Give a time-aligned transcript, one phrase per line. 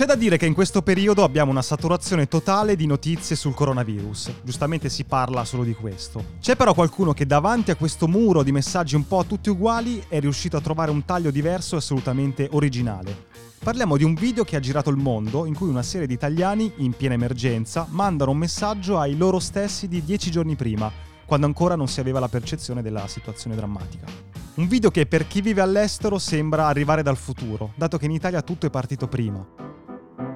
[0.00, 4.32] C'è da dire che in questo periodo abbiamo una saturazione totale di notizie sul coronavirus.
[4.42, 6.24] Giustamente si parla solo di questo.
[6.40, 10.18] C'è però qualcuno che davanti a questo muro di messaggi un po' tutti uguali è
[10.18, 13.26] riuscito a trovare un taglio diverso e assolutamente originale.
[13.62, 16.72] Parliamo di un video che ha girato il mondo in cui una serie di italiani,
[16.76, 20.90] in piena emergenza, mandano un messaggio ai loro stessi di dieci giorni prima,
[21.26, 24.06] quando ancora non si aveva la percezione della situazione drammatica.
[24.54, 28.40] Un video che per chi vive all'estero sembra arrivare dal futuro, dato che in Italia
[28.40, 29.68] tutto è partito prima.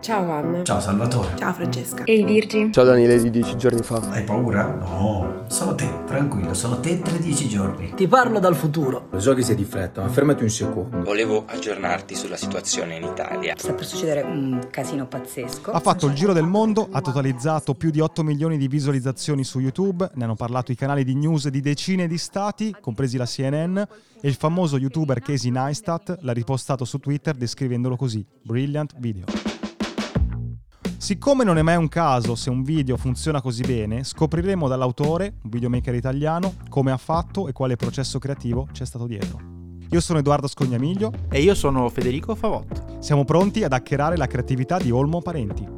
[0.01, 0.63] Ciao Anna.
[0.63, 1.37] Ciao Salvatore.
[1.37, 2.05] Ciao Francesca.
[2.05, 2.71] Ehi Virgi.
[2.73, 4.01] Ciao Daniele di dieci giorni fa.
[4.11, 4.65] Hai paura?
[4.65, 7.93] No, sono te, tranquillo, sono te tra dieci giorni.
[7.95, 9.09] Ti parlo dal futuro.
[9.11, 11.03] Lo so che sei di fretta, ma fermati un secondo.
[11.03, 13.55] Volevo aggiornarti sulla situazione in Italia.
[13.57, 15.71] Sta per succedere un casino pazzesco.
[15.73, 19.59] Ha fatto il giro del mondo, ha totalizzato più di 8 milioni di visualizzazioni su
[19.59, 23.77] YouTube, ne hanno parlato i canali di news di decine di stati, compresi la CNN,
[23.77, 29.54] e il famoso youtuber Casey Neistat l'ha ripostato su Twitter descrivendolo così: Brilliant video.
[31.05, 35.51] Siccome non è mai un caso se un video funziona così bene, scopriremo dall'autore, un
[35.51, 39.39] videomaker italiano, come ha fatto e quale processo creativo c'è stato dietro.
[39.91, 42.97] Io sono Edoardo Scognamiglio e io sono Federico Favotto.
[43.01, 45.69] Siamo pronti ad hackerare la creatività di Olmo Parenti.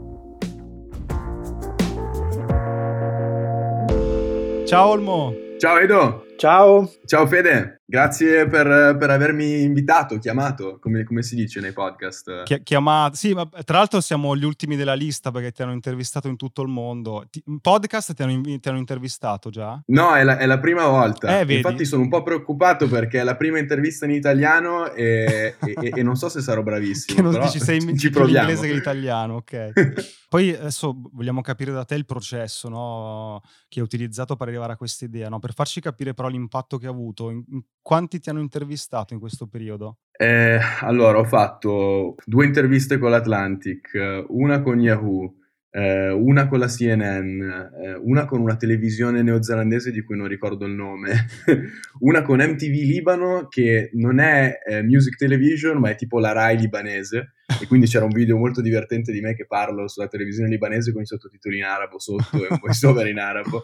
[4.64, 5.32] Ciao Olmo!
[5.58, 6.25] Ciao Edo!
[6.36, 6.92] Ciao!
[7.06, 7.80] Ciao Fede!
[7.88, 12.42] Grazie per, per, avermi invitato, chiamato, come, come, si dice nei podcast.
[12.42, 16.26] Chi- chiamato, sì, ma tra l'altro siamo gli ultimi della lista perché ti hanno intervistato
[16.26, 17.24] in tutto il mondo.
[17.30, 19.80] Ti, in podcast ti hanno, ti hanno, intervistato già?
[19.86, 21.38] No, è la, è la prima volta.
[21.38, 25.92] Eh, Infatti sono un po' preoccupato perché è la prima intervista in italiano e, e,
[25.94, 27.16] e non so se sarò bravissimo.
[27.16, 28.48] che non dici sei in, ci proviamo.
[28.48, 29.72] inglese che l'italiano, ok.
[30.28, 33.42] Poi adesso vogliamo capire da te il processo no?
[33.68, 35.38] che hai utilizzato per arrivare a questa idea, no?
[35.38, 37.30] per farci capire però l'impatto che ha avuto.
[37.30, 39.98] In, in quanti ti hanno intervistato in questo periodo?
[40.12, 45.34] Eh, allora, ho fatto due interviste con l'Atlantic, una con Yahoo,
[45.70, 50.64] eh, una con la CNN, eh, una con una televisione neozelandese di cui non ricordo
[50.64, 51.26] il nome,
[52.00, 56.56] una con MTV Libano che non è eh, music television ma è tipo la Rai
[56.56, 60.92] libanese e quindi c'era un video molto divertente di me che parlo sulla televisione libanese
[60.92, 63.62] con i sottotitoli in arabo sotto e un voiceover in arabo.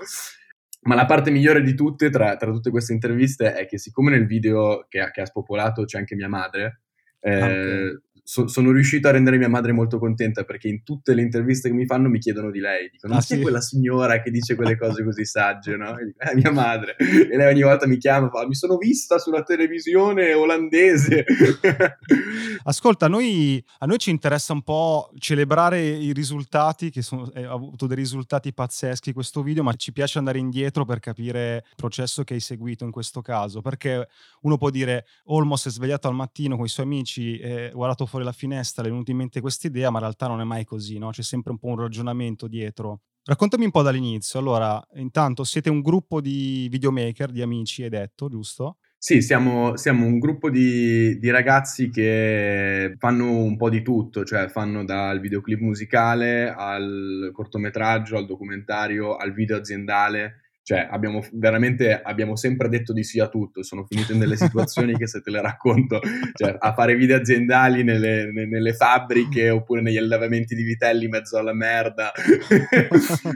[0.83, 4.27] Ma la parte migliore di tutte, tra, tra, tutte queste interviste, è che siccome nel
[4.27, 6.83] video che, che ha spopolato c'è anche mia madre,
[7.21, 11.23] eh, okay so, sono riuscito a rendere mia madre molto contenta perché in tutte le
[11.23, 12.89] interviste che mi fanno mi chiedono di lei.
[12.91, 13.41] Dicono: ah, Ma sì?
[13.41, 15.99] quella signora che dice quelle cose così sagge, no?
[15.99, 16.97] E dico, è mia madre.
[16.97, 21.25] E lei ogni volta mi chiama e fa: Mi sono vista sulla televisione olandese.
[22.65, 27.45] Ascolta, a noi, a noi, ci interessa un po' celebrare i risultati, che sono, eh,
[27.45, 31.75] ha avuto dei risultati pazzeschi questo video, ma ci piace andare indietro per capire il
[31.77, 33.61] processo che hai seguito in questo caso.
[33.61, 34.07] Perché
[34.43, 38.07] uno può dire: Olmo si è svegliato al mattino con i suoi amici e guardato
[38.13, 40.45] fuori la finestra, le è venuta in mente questa idea, ma in realtà non è
[40.45, 41.09] mai così, no?
[41.09, 43.01] C'è sempre un po' un ragionamento dietro.
[43.25, 44.39] Raccontami un po' dall'inizio.
[44.39, 48.77] Allora, intanto siete un gruppo di videomaker, di amici, hai detto, giusto?
[48.99, 54.49] Sì, siamo, siamo un gruppo di, di, ragazzi che fanno un po' di tutto, cioè
[54.49, 60.42] fanno dal videoclip musicale al cortometraggio, al documentario, al video aziendale.
[60.65, 63.63] Cioè, abbiamo veramente abbiamo sempre detto di sì a tutto.
[63.63, 66.01] Sono finito in delle situazioni che se te le racconto,
[66.35, 71.37] cioè a fare video aziendali nelle, nelle fabbriche oppure negli allevamenti di vitelli in mezzo
[71.37, 72.13] alla merda.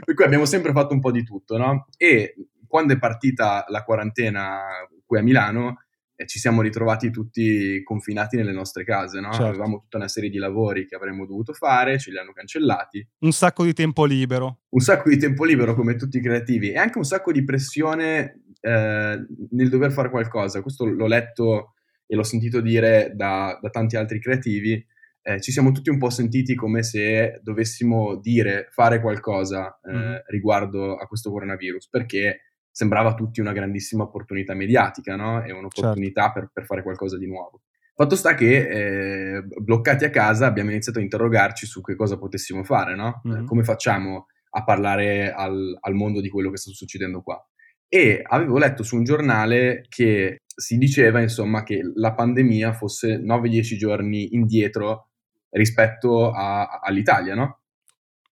[0.05, 1.87] per cui abbiamo sempre fatto un po' di tutto, no?
[1.97, 2.35] E
[2.67, 4.61] quando è partita la quarantena
[5.05, 5.86] qui a Milano,
[6.25, 9.31] ci siamo ritrovati tutti confinati nelle nostre case, no?
[9.31, 9.45] Certo.
[9.45, 13.07] Avevamo tutta una serie di lavori che avremmo dovuto fare, ce li hanno cancellati.
[13.19, 14.61] Un sacco di tempo libero.
[14.69, 18.41] Un sacco di tempo libero come tutti i creativi e anche un sacco di pressione
[18.61, 20.61] eh, nel dover fare qualcosa.
[20.61, 21.73] Questo l'ho letto
[22.07, 24.83] e l'ho sentito dire da, da tanti altri creativi.
[25.21, 30.15] Eh, ci siamo tutti un po' sentiti come se dovessimo dire, fare qualcosa eh, mm.
[30.27, 32.46] riguardo a questo coronavirus, perché
[32.77, 35.43] sembrava a tutti una grandissima opportunità mediatica, no?
[35.43, 36.39] E un'opportunità certo.
[36.39, 37.63] per, per, fare qualcosa di nuovo.
[37.95, 42.63] Fatto sta che eh, bloccati a casa abbiamo iniziato a interrogarci su che cosa potessimo
[42.63, 43.23] fare, no?
[43.27, 43.45] Mm-hmm.
[43.45, 47.43] come facciamo a parlare al, al mondo di quello che sta succedendo qua?
[47.87, 53.75] E avevo letto su un giornale che si diceva, insomma, che la pandemia fosse 9-10
[53.75, 55.07] giorni indietro
[55.49, 57.61] rispetto a, all'Italia, no?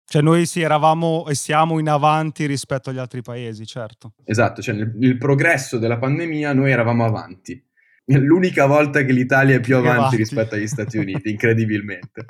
[0.10, 4.14] Cioè noi sì, eravamo e siamo in avanti rispetto agli altri paesi, certo.
[4.26, 7.64] Esatto, cioè nel, nel progresso della pandemia noi eravamo avanti.
[8.06, 10.16] L'unica volta che l'Italia è più avanti, avanti.
[10.16, 12.26] rispetto agli Stati Uniti, incredibilmente.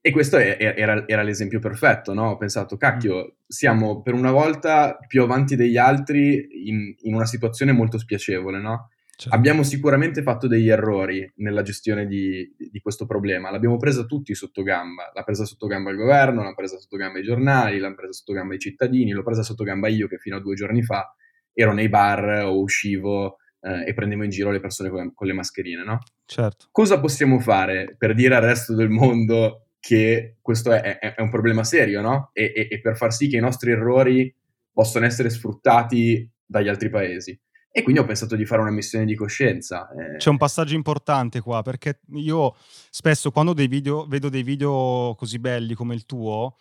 [0.00, 2.30] e questo è, era, era, l'esempio perfetto, no?
[2.30, 7.70] Ho pensato, cacchio, siamo per una volta più avanti degli altri in, in una situazione
[7.70, 8.88] molto spiacevole, no?
[9.22, 9.36] Certo.
[9.36, 14.64] Abbiamo sicuramente fatto degli errori nella gestione di, di questo problema, l'abbiamo presa tutti sotto
[14.64, 18.10] gamba, l'ha presa sotto gamba il governo, l'ha presa sotto gamba i giornali, l'ha presa
[18.10, 21.14] sotto gamba i cittadini, l'ho presa sotto gamba io che fino a due giorni fa
[21.52, 25.34] ero nei bar o uscivo eh, e prendevo in giro le persone con, con le
[25.34, 26.00] mascherine, no?
[26.24, 26.66] Certo.
[26.72, 31.30] Cosa possiamo fare per dire al resto del mondo che questo è, è, è un
[31.30, 32.30] problema serio, no?
[32.32, 34.34] E, e, e per far sì che i nostri errori
[34.72, 37.38] possano essere sfruttati dagli altri paesi.
[37.74, 39.88] E quindi ho pensato di fare una missione di coscienza.
[39.92, 40.18] eh.
[40.18, 42.54] C'è un passaggio importante qua, perché io
[42.90, 46.58] spesso quando dei video, vedo dei video così belli come il tuo,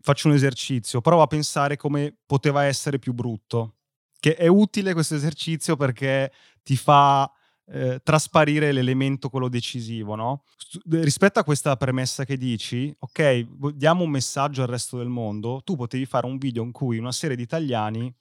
[0.00, 3.74] faccio un esercizio, provo a pensare come poteva essere più brutto.
[4.20, 6.32] Che è utile questo esercizio perché
[6.62, 7.30] ti fa
[7.66, 10.44] eh, trasparire l'elemento quello decisivo, no?
[10.90, 15.74] Rispetto a questa premessa che dici, ok, diamo un messaggio al resto del mondo, tu
[15.74, 18.14] potevi fare un video in cui una serie di italiani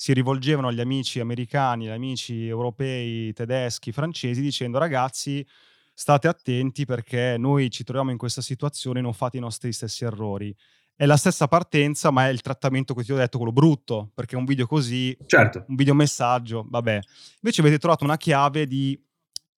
[0.00, 5.46] si rivolgevano agli amici americani, agli amici europei, tedeschi, francesi, dicendo ragazzi
[5.92, 10.56] state attenti perché noi ci troviamo in questa situazione, non fate i nostri stessi errori.
[10.96, 14.36] È la stessa partenza, ma è il trattamento che ti ho detto, quello brutto, perché
[14.36, 16.98] un video così, Certo, un video messaggio, vabbè.
[17.42, 18.98] Invece avete trovato una chiave di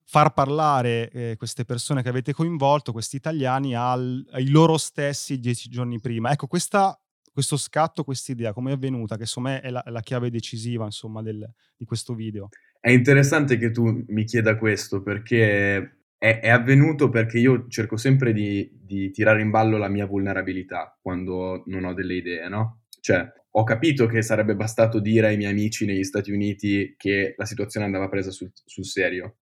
[0.03, 5.69] far parlare eh, queste persone che avete coinvolto, questi italiani, al- ai loro stessi dieci
[5.69, 6.33] giorni prima.
[6.33, 7.01] Ecco, questa-
[7.33, 10.85] questo scatto, questa idea, come è avvenuta, che secondo me è la, la chiave decisiva,
[10.85, 12.49] insomma, del- di questo video.
[12.81, 15.77] è interessante che tu mi chieda questo perché
[16.19, 20.97] è, è avvenuto perché io cerco sempre di, di tirare in ballo la mia vulnerabilità
[21.01, 22.83] quando non ho delle idee, no?
[23.01, 27.45] Cioè, ho capito che sarebbe bastato dire ai miei amici negli Stati Uniti che la
[27.45, 29.37] situazione andava presa sul, sul serio,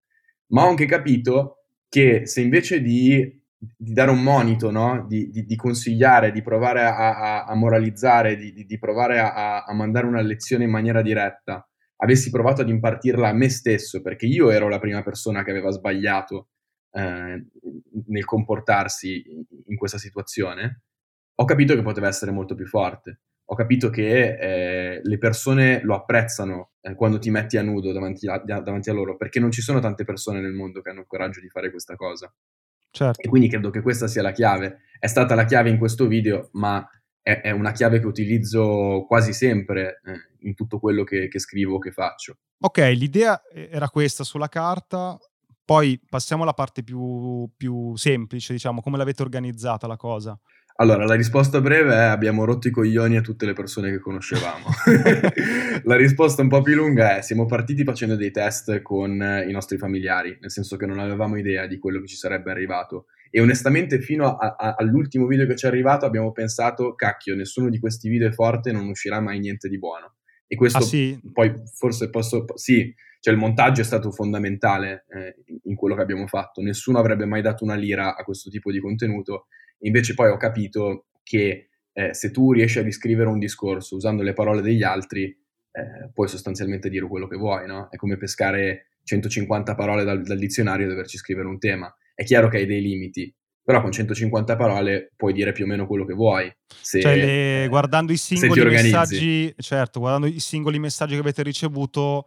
[0.48, 3.39] ma ho anche capito che se invece di,
[3.76, 5.04] di dare un monito, no?
[5.06, 6.94] di, di- di consigliare, di provare a,
[7.42, 11.66] a- a moralizzare, di, di- provare a- a, mandare una lezione in maniera diretta,
[11.96, 15.70] avessi provato ad impartirla a me stesso, perché io ero la prima persona che aveva
[15.70, 16.48] sbagliato
[16.92, 17.44] eh,
[18.06, 19.22] nel comportarsi
[19.66, 20.82] in questa situazione,
[21.34, 23.20] ho capito che poteva essere molto più forte.
[23.50, 28.28] Ho capito che eh, le persone lo apprezzano eh, quando ti metti a nudo davanti
[28.28, 31.06] a, davanti a loro, perché non ci sono tante persone nel mondo che hanno il
[31.06, 32.32] coraggio di fare questa cosa.
[32.90, 33.20] Certo.
[33.20, 34.80] E quindi credo che questa sia la chiave.
[34.98, 36.86] È stata la chiave in questo video, ma
[37.22, 41.76] è, è una chiave che utilizzo quasi sempre eh, in tutto quello che, che scrivo
[41.76, 42.38] o che faccio.
[42.58, 45.18] Ok, l'idea era questa sulla carta,
[45.64, 50.38] poi passiamo alla parte più, più semplice, diciamo, come l'avete organizzata la cosa.
[50.80, 54.64] Allora, la risposta breve è abbiamo rotto i coglioni a tutte le persone che conoscevamo.
[55.84, 59.52] la risposta un po' più lunga è siamo partiti facendo dei test con eh, i
[59.52, 63.08] nostri familiari, nel senso che non avevamo idea di quello che ci sarebbe arrivato.
[63.28, 67.68] E onestamente fino a- a- all'ultimo video che ci è arrivato abbiamo pensato, cacchio, nessuno
[67.68, 70.14] di questi video è forte, non uscirà mai niente di buono.
[70.46, 71.20] E questo Ah sì?
[71.30, 72.46] poi forse posso...
[72.54, 75.34] Sì, cioè il montaggio è stato fondamentale eh,
[75.64, 76.62] in quello che abbiamo fatto.
[76.62, 79.48] Nessuno avrebbe mai dato una lira a questo tipo di contenuto.
[79.80, 84.32] Invece poi ho capito che eh, se tu riesci a riscrivere un discorso usando le
[84.32, 87.88] parole degli altri, eh, puoi sostanzialmente dire quello che vuoi, no?
[87.90, 91.94] È come pescare 150 parole dal, dal dizionario e doverci scrivere un tema.
[92.14, 93.32] È chiaro che hai dei limiti,
[93.62, 96.52] però con 150 parole puoi dire più o meno quello che vuoi.
[96.66, 101.42] Se, Cioè, le- eh, guardando i singoli messaggi, certo, guardando i singoli messaggi che avete
[101.42, 102.26] ricevuto,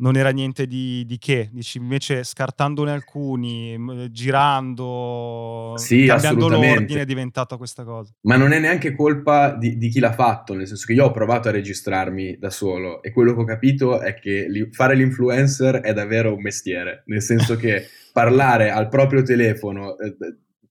[0.00, 1.48] non era niente di, di che.
[1.52, 3.78] Dici, invece, scartandone alcuni,
[4.10, 8.12] girando, Sì, cambiando l'ordine, è diventata questa cosa.
[8.22, 11.10] Ma non è neanche colpa di, di chi l'ha fatto, nel senso che io ho
[11.10, 15.76] provato a registrarmi da solo e quello che ho capito è che li- fare l'influencer
[15.76, 20.16] è davvero un mestiere, nel senso che parlare al proprio telefono eh,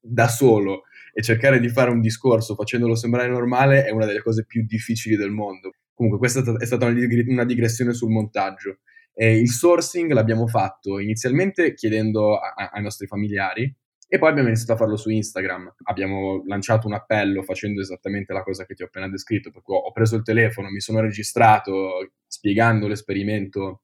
[0.02, 0.84] da solo
[1.14, 5.16] e cercare di fare un discorso facendolo sembrare normale è una delle cose più difficili
[5.16, 5.72] del mondo.
[5.94, 8.80] Comunque questa è stata- una digressione sul montaggio.
[9.22, 13.64] Eh, il sourcing l'abbiamo fatto inizialmente chiedendo a- a- ai nostri familiari
[14.08, 15.76] e poi abbiamo iniziato a farlo su Instagram.
[15.84, 19.76] Abbiamo lanciato un appello facendo esattamente la cosa che ti ho appena descritto, per cui
[19.76, 23.82] ho preso il telefono, mi sono registrato spiegando l'esperimento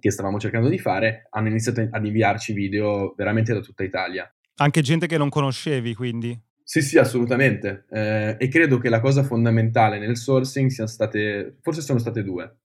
[0.00, 4.34] che stavamo cercando di fare, hanno iniziato ad inviarci video veramente da tutta Italia.
[4.56, 6.40] Anche gente che non conoscevi, quindi.
[6.62, 7.84] Sì, sì, assolutamente.
[7.90, 12.60] Eh, e credo che la cosa fondamentale nel sourcing siano state, forse sono state due.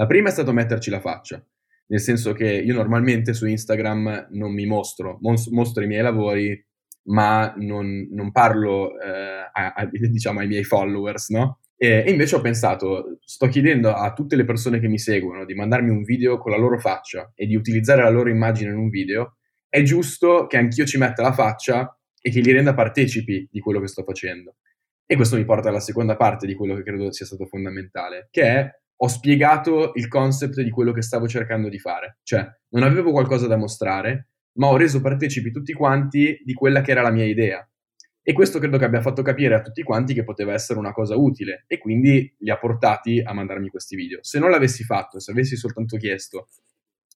[0.00, 1.44] La prima è stato metterci la faccia,
[1.88, 6.64] nel senso che io normalmente su Instagram non mi mostro, mos- mostro i miei lavori,
[7.06, 11.58] ma non, non parlo eh, a- a- diciamo ai miei followers, no?
[11.76, 15.54] E, e invece ho pensato, sto chiedendo a tutte le persone che mi seguono di
[15.54, 18.90] mandarmi un video con la loro faccia e di utilizzare la loro immagine in un
[18.90, 19.38] video,
[19.68, 23.80] è giusto che anch'io ci metta la faccia e che li renda partecipi di quello
[23.80, 24.58] che sto facendo.
[25.04, 28.42] E questo mi porta alla seconda parte di quello che credo sia stato fondamentale, che
[28.42, 32.18] è ho spiegato il concept di quello che stavo cercando di fare.
[32.22, 36.90] Cioè, non avevo qualcosa da mostrare, ma ho reso partecipi tutti quanti di quella che
[36.90, 37.66] era la mia idea.
[38.20, 41.16] E questo credo che abbia fatto capire a tutti quanti che poteva essere una cosa
[41.16, 44.18] utile e quindi li ha portati a mandarmi questi video.
[44.22, 46.48] Se non l'avessi fatto, se avessi soltanto chiesto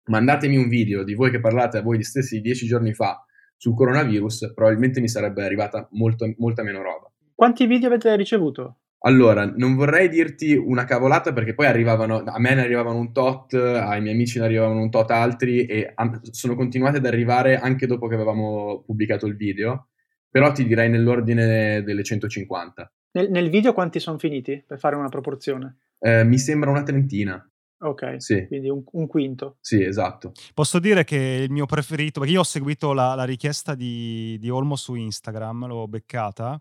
[0.04, 3.24] mandatemi un video di voi che parlate a voi gli stessi dieci giorni fa
[3.56, 7.12] sul coronavirus, probabilmente mi sarebbe arrivata molto, molta meno roba.
[7.34, 8.78] Quanti video avete ricevuto?
[9.04, 13.54] Allora, non vorrei dirti una cavolata perché poi arrivavano, a me ne arrivavano un tot,
[13.54, 15.92] ai miei amici ne arrivavano un tot altri e
[16.30, 19.88] sono continuate ad arrivare anche dopo che avevamo pubblicato il video,
[20.30, 22.92] però ti direi nell'ordine delle 150.
[23.12, 25.78] Nel, nel video quanti sono finiti, per fare una proporzione?
[25.98, 27.44] Eh, mi sembra una trentina.
[27.84, 28.46] Ok, sì.
[28.46, 29.56] quindi un, un, quinto.
[29.60, 30.32] Sì, esatto.
[30.54, 34.48] Posso dire che il mio preferito, perché io ho seguito la, la richiesta di, di,
[34.50, 36.60] Olmo su Instagram, l'ho beccata,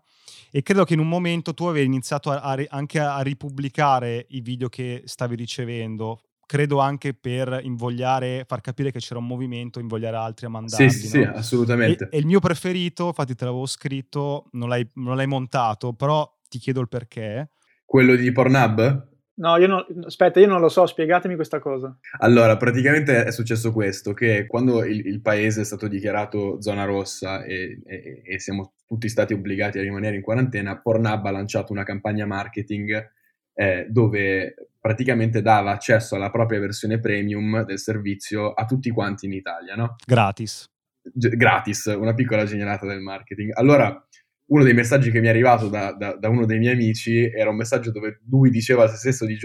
[0.50, 4.40] e credo che in un momento tu avevi iniziato a, a, anche a ripubblicare i
[4.40, 10.16] video che stavi ricevendo, credo anche per invogliare, far capire che c'era un movimento, invogliare
[10.16, 10.90] altri a mandarli.
[10.90, 11.32] Sì, sì, no?
[11.32, 12.08] sì assolutamente.
[12.10, 16.28] E, e, il mio preferito, infatti te l'avevo scritto, non l'hai, non l'hai montato, però
[16.48, 17.50] ti chiedo il perché.
[17.84, 19.10] Quello di Pornhub?
[19.34, 21.96] No, io non, aspetta, io non lo so, spiegatemi questa cosa.
[22.18, 27.42] Allora, praticamente è successo questo, che quando il, il paese è stato dichiarato zona rossa
[27.42, 31.82] e, e, e, siamo tutti stati obbligati a rimanere in quarantena, Pornhub ha lanciato una
[31.82, 33.10] campagna marketing
[33.54, 39.32] eh, dove praticamente dava accesso alla propria versione premium del servizio a tutti quanti in
[39.32, 39.96] Italia, no?
[40.04, 40.66] Gratis.
[41.00, 43.52] G- gratis, una piccola genialata del marketing.
[43.54, 44.06] Allora,
[44.46, 47.50] uno dei messaggi che mi è arrivato da, da, da, uno dei miei amici era
[47.50, 49.38] un messaggio dove lui diceva, al se stesso di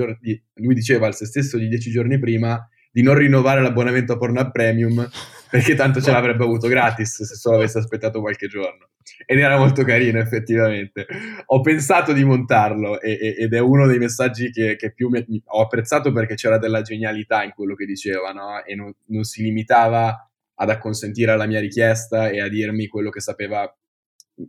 [0.55, 4.51] lui diceva al se stesso di dieci giorni prima di non rinnovare l'abbonamento a Pornhub
[4.51, 5.07] Premium
[5.51, 8.89] perché tanto ce l'avrebbe avuto gratis se solo avesse aspettato qualche giorno.
[9.25, 11.05] Ed era molto carino effettivamente.
[11.45, 15.23] Ho pensato di montarlo e, e, ed è uno dei messaggi che, che più mi,
[15.45, 18.63] ho apprezzato perché c'era della genialità in quello che diceva no?
[18.65, 23.21] e non, non si limitava ad acconsentire alla mia richiesta e a dirmi quello che
[23.21, 23.71] sapeva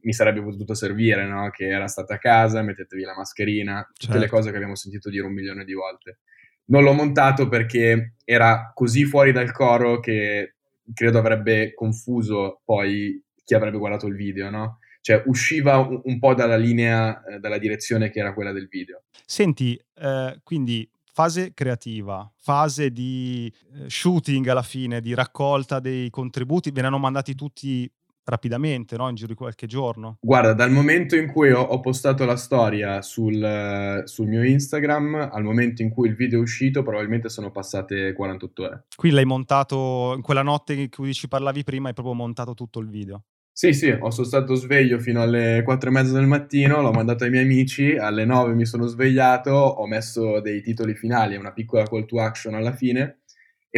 [0.02, 1.50] mi sarebbe potuto servire, no?
[1.50, 4.21] Che era stata a casa, mettetevi la mascherina, tutte certo.
[4.21, 6.18] le cose che abbiamo sentito dire un milione di volte.
[6.66, 10.57] Non l'ho montato perché era così fuori dal coro che
[10.92, 14.78] credo avrebbe confuso poi chi avrebbe guardato il video, no?
[15.00, 19.04] Cioè usciva un, un po' dalla linea, eh, dalla direzione che era quella del video.
[19.25, 26.71] Senti, eh, quindi fase creativa, fase di eh, shooting alla fine, di raccolta dei contributi,
[26.71, 27.90] ve ne hanno mandati tutti
[28.28, 29.08] rapidamente, no?
[29.08, 30.18] in giro di qualche giorno?
[30.20, 35.42] Guarda, dal momento in cui ho, ho postato la storia sul, sul, mio Instagram al
[35.42, 38.85] momento in cui il video è uscito, probabilmente sono passate 48 ore.
[38.94, 42.80] Quindi l'hai montato in quella notte in cui ci parlavi prima, hai proprio montato tutto
[42.80, 43.25] il video?
[43.58, 47.25] Sì, sì, ho sono stato sveglio fino alle 4 e mezza del mattino, l'ho mandato
[47.25, 51.52] ai miei amici, alle 9 mi sono svegliato, ho messo dei titoli finali e una
[51.52, 53.23] piccola call to action alla fine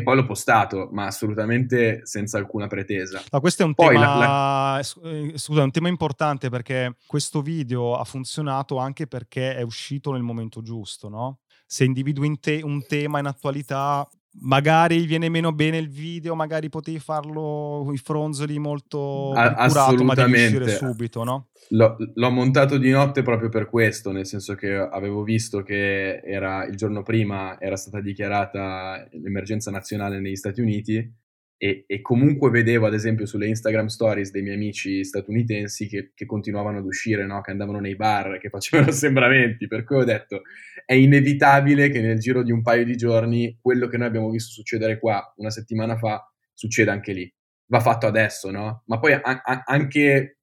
[0.01, 3.23] e poi l'ho postato, ma assolutamente senza alcuna pretesa.
[3.31, 5.11] Ma questo è un, poi tema, la, la...
[5.11, 10.23] Eh, scusa, un tema importante perché questo video ha funzionato anche perché è uscito nel
[10.23, 11.39] momento giusto, no?
[11.67, 14.09] Se individui te- un tema in attualità,
[14.41, 20.15] magari viene meno bene il video, magari potevi farlo i fronzoli molto A- curato, ma
[20.15, 21.49] devi uscire subito, no?
[21.71, 26.65] L'ho, l'ho, montato di notte proprio per questo, nel senso che avevo visto che era,
[26.65, 31.19] il giorno prima era stata dichiarata l'emergenza nazionale negli Stati Uniti
[31.63, 36.25] e, e, comunque vedevo ad esempio sulle Instagram stories dei miei amici statunitensi che, che
[36.25, 37.43] continuavano ad uscire, no?
[37.43, 40.41] che andavano nei bar, che facevano assembramenti, per cui ho detto
[40.87, 44.53] è inevitabile che nel giro di un paio di giorni quello che noi abbiamo visto
[44.53, 47.31] succedere qua una settimana fa succeda anche lì.
[47.67, 48.83] Va fatto adesso, no?
[48.87, 50.39] Ma poi a- a- anche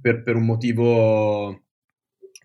[0.00, 1.66] per, per un motivo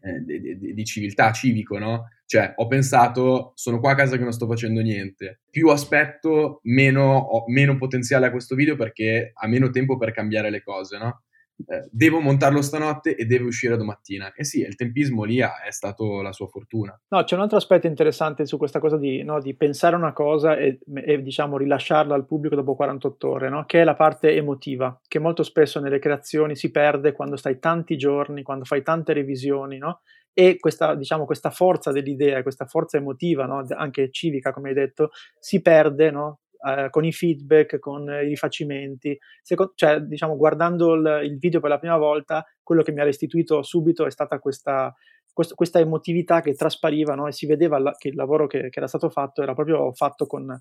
[0.07, 2.07] eh, di, di, di, civiltà, civico, no?
[2.25, 5.41] Cioè, ho pensato, sono qua a casa che non sto facendo niente.
[5.49, 10.49] Più aspetto, meno, ho meno potenziale a questo video perché ha meno tempo per cambiare
[10.49, 11.23] le cose, no?
[11.65, 14.31] Eh, devo montarlo stanotte e deve uscire domattina.
[14.33, 16.99] E sì, il tempismo lì è stato la sua fortuna.
[17.09, 20.55] No, c'è un altro aspetto interessante su questa cosa di, no, di pensare una cosa
[20.55, 23.65] e, e, diciamo rilasciarla al pubblico dopo 48 ore, no?
[23.65, 27.97] che è la parte emotiva, che molto spesso nelle creazioni si perde quando stai tanti
[27.97, 30.01] giorni, quando fai tante revisioni, no?
[30.39, 33.65] e questa, diciamo, questa forza dell'idea, questa forza emotiva, no?
[33.69, 35.09] anche civica, come hai detto,
[35.39, 36.41] si perde no?
[36.65, 39.17] Eh, con i feedback, con i rifacimenti.
[39.41, 43.03] Secondo, cioè, diciamo, guardando il, il, video per la prima volta, quello che mi ha
[43.03, 44.93] restituito subito è stata questa,
[45.33, 47.27] quest, questa emotività che traspariva no?
[47.27, 50.25] e si vedeva la, che il lavoro che, che era stato fatto era proprio fatto
[50.25, 50.57] con,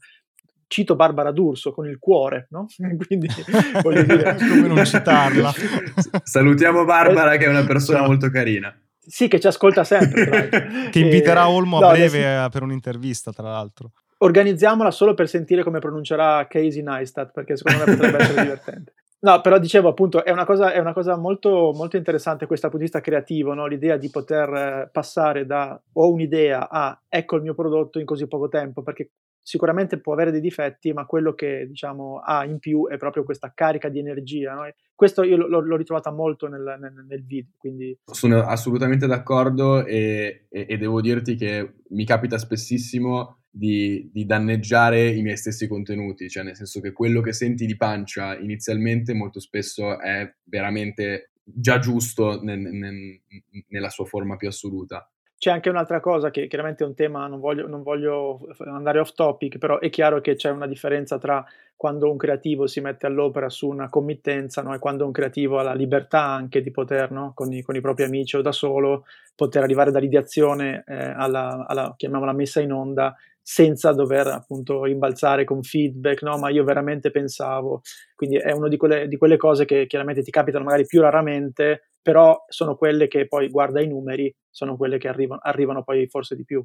[0.68, 2.66] cito Barbara D'Urso con il cuore, no?
[3.06, 3.28] Quindi
[3.82, 5.52] voglio dire come non citarla.
[6.22, 8.74] Salutiamo Barbara che è una persona molto carina.
[9.08, 10.88] Sì, che ci ascolta sempre.
[10.90, 11.48] che inviterà.
[11.48, 12.48] Olmo a no, breve adesso...
[12.48, 13.92] per un'intervista, tra l'altro.
[14.18, 18.94] Organizziamola solo per sentire come pronuncerà Casey Neistat, perché secondo me potrebbe essere divertente.
[19.18, 22.78] No, però dicevo appunto, è una cosa, è una cosa molto, molto, interessante questo dal
[22.78, 23.66] punto creativo, no?
[23.66, 28.28] l'idea di poter eh, passare da ho un'idea a ecco il mio prodotto in così
[28.28, 29.10] poco tempo, perché
[29.46, 33.52] sicuramente può avere dei difetti, ma quello che diciamo ha in più è proprio questa
[33.54, 34.54] carica di energia.
[34.54, 34.62] No?
[34.94, 37.52] Questo io l'ho, l'ho, ritrovata molto nel, nel, nel video.
[37.56, 37.96] Quindi...
[38.04, 45.08] Sono assolutamente d'accordo e, e, e devo dirti che mi capita spessissimo di, di, danneggiare
[45.08, 49.40] i miei stessi contenuti, cioè nel senso che quello che senti di pancia inizialmente molto
[49.40, 53.20] spesso è veramente già giusto nel, nel,
[53.68, 55.08] nella sua forma più assoluta.
[55.38, 59.12] C'è anche un'altra cosa che chiaramente è un tema, non voglio, non voglio, andare off
[59.12, 61.44] topic, però è chiaro che c'è una differenza tra
[61.76, 64.74] quando un creativo si mette all'opera su una committenza no?
[64.74, 67.32] e quando un creativo ha la libertà anche di poter, no?
[67.34, 71.94] con, i, con, i, propri amici o da solo, poter arrivare dall'ideazione eh, alla, alla,
[71.96, 73.14] chiamiamola messa in onda
[73.48, 77.82] senza dover appunto rimbalzare con feedback, no, ma io veramente pensavo.
[78.16, 81.90] Quindi è una di quelle, di quelle cose che chiaramente ti capitano magari più raramente,
[82.02, 86.34] però sono quelle che poi guarda i numeri, sono quelle che arrivano, arrivano poi forse
[86.34, 86.60] di più.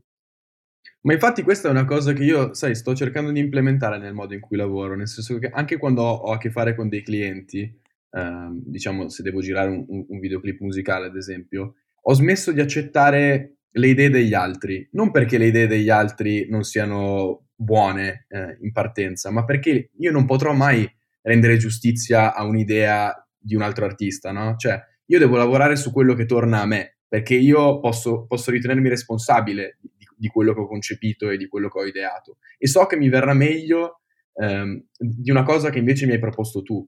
[1.01, 4.33] Ma infatti questa è una cosa che io, sai, sto cercando di implementare nel modo
[4.33, 7.79] in cui lavoro, nel senso che anche quando ho, a che fare con dei clienti,
[8.09, 13.57] ehm, diciamo se devo girare un, un videoclip musicale ad esempio, ho smesso di accettare
[13.73, 18.71] le idee degli altri, non perché le idee degli altri non siano buone eh, in
[18.71, 20.89] partenza, ma perché io non potrò mai
[21.21, 24.55] rendere giustizia a un'idea di un altro artista, no?
[24.57, 28.89] Cioè, io devo lavorare su quello che torna a me, perché io posso, posso ritenermi
[28.89, 32.37] responsabile di, di, quello che ho concepito e di quello che ho ideato.
[32.57, 34.01] E so che mi verrà meglio
[34.33, 36.87] ehm, di una cosa che invece mi hai proposto tu.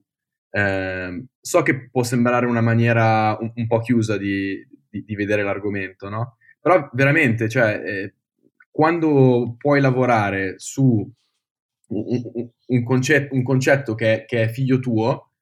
[0.50, 5.42] Eh, so che può sembrare una maniera un, un po' chiusa di, di, di vedere
[5.42, 6.36] l'argomento, no?
[6.64, 8.14] Però veramente, cioè, eh,
[8.70, 11.06] quando puoi lavorare su
[11.88, 15.32] un, un, concetto, un concetto che, che, è figlio tuo,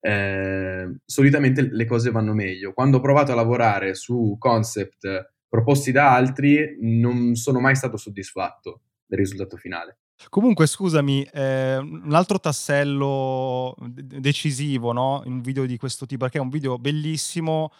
[0.00, 2.74] eh, solitamente le cose vanno meglio.
[2.74, 8.82] Quando ho provato a lavorare su concept proposti da altri, non sono mai stato soddisfatto
[9.06, 10.00] del risultato finale.
[10.28, 15.22] Comunque, scusami, eh, un altro tassello decisivo no?
[15.24, 17.72] in un video di questo tipo, perché è un video bellissimo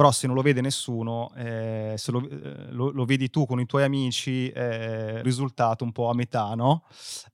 [0.00, 3.60] però se non lo vede nessuno, eh, se lo, eh, lo, lo, vedi tu con
[3.60, 6.84] i tuoi amici, eh, risultato un po' a metà, no?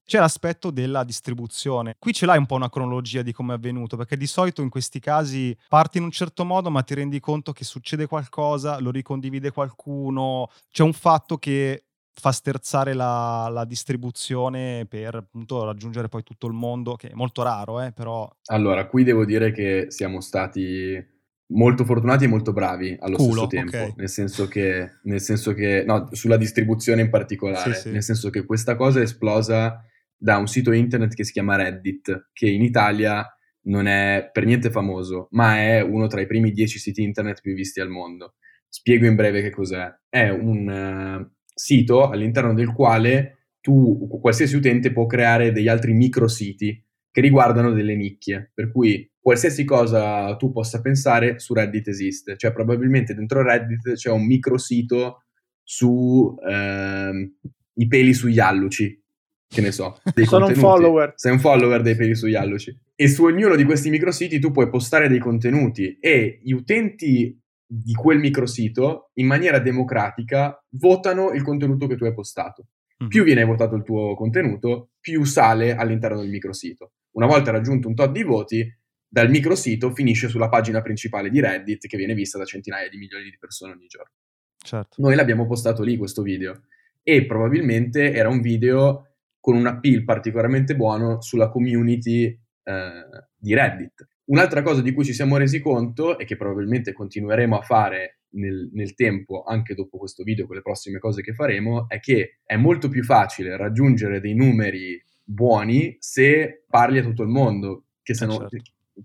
[0.05, 1.95] C'è l'aspetto della distribuzione.
[1.97, 4.69] Qui ce l'hai un po' una cronologia di come è avvenuto, perché di solito in
[4.69, 8.91] questi casi parti in un certo modo, ma ti rendi conto che succede qualcosa, lo
[8.91, 16.25] ricondivide qualcuno, c'è un fatto che fa sterzare la, la, distribuzione per appunto raggiungere poi
[16.25, 18.29] tutto il mondo, che è molto raro, eh, però...
[18.47, 21.15] Allora, qui devo dire che siamo stati
[21.49, 23.93] molto fortunati e molto bravi allo Culo, stesso tempo, okay.
[23.97, 27.91] nel, senso che, nel senso che, no, sulla distribuzione in particolare, sì, sì.
[27.91, 29.85] nel senso che questa cosa è esplosa
[30.17, 33.25] da un sito internet che si chiama Reddit, che in Italia
[33.67, 37.55] non è per niente famoso, ma è uno tra i primi dieci siti internet più
[37.55, 38.35] visti al mondo.
[38.69, 39.93] Spiego in breve che cos'è.
[40.09, 46.83] È un uh, sito all'interno del quale tu, qualsiasi utente, può creare degli altri micrositi
[47.11, 52.53] che riguardano delle nicchie, per cui qualsiasi cosa tu possa pensare su Reddit esiste, cioè
[52.53, 55.25] probabilmente dentro Reddit c'è un microsito
[55.65, 57.33] su ehm,
[57.75, 59.03] i peli sugli alluci,
[59.49, 60.65] che ne so, dei Sono contenuti.
[60.65, 61.13] un follower.
[61.17, 62.79] Sei un follower dei peli sugli alluci.
[62.95, 67.37] E su ognuno di questi micrositi tu puoi postare dei contenuti e gli utenti
[67.67, 72.69] di quel microsito, in maniera democratica, votano il contenuto che tu hai postato.
[73.03, 73.09] Mm.
[73.09, 76.93] Più viene votato il tuo contenuto, più sale all'interno del microsito.
[77.17, 78.76] Una volta raggiunto un tot di voti,
[79.09, 83.25] dal microsito finisce sulla pagina principale di Reddit che viene vista da centinaia di milioni
[83.25, 84.13] di persone ogni giorno.
[84.59, 85.01] Certo.
[85.01, 86.63] Noi l'abbiamo postato lì questo video
[87.03, 92.25] e probabilmente era un video con un appeal particolarmente buono sulla community
[92.65, 92.91] eh,
[93.37, 94.09] di Reddit.
[94.25, 98.71] Un'altra cosa di cui ci siamo resi conto e che probabilmente continueremo a fare nel,
[98.73, 102.57] nel, tempo, anche dopo questo video, con le prossime cose che faremo, è che è
[102.57, 108.25] molto più facile raggiungere dei numeri buoni se parli a tutto il mondo che, se
[108.25, 108.57] eh, no, certo.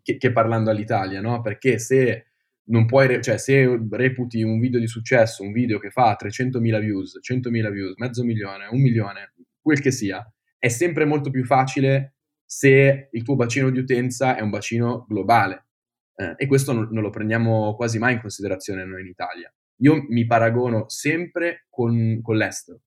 [0.01, 1.41] Che, che parlando all'Italia, no?
[1.41, 2.32] Perché se
[2.65, 7.19] non puoi, cioè se reputi un video di successo, un video che fa 300.000 views,
[7.21, 10.25] 100.000 views, mezzo milione, un milione, quel che sia,
[10.58, 15.67] è sempre molto più facile se il tuo bacino di utenza è un bacino globale.
[16.15, 19.54] Eh, e questo non, non, lo prendiamo quasi mai in considerazione noi in Italia.
[19.77, 22.82] Io mi paragono sempre con, con l'estero.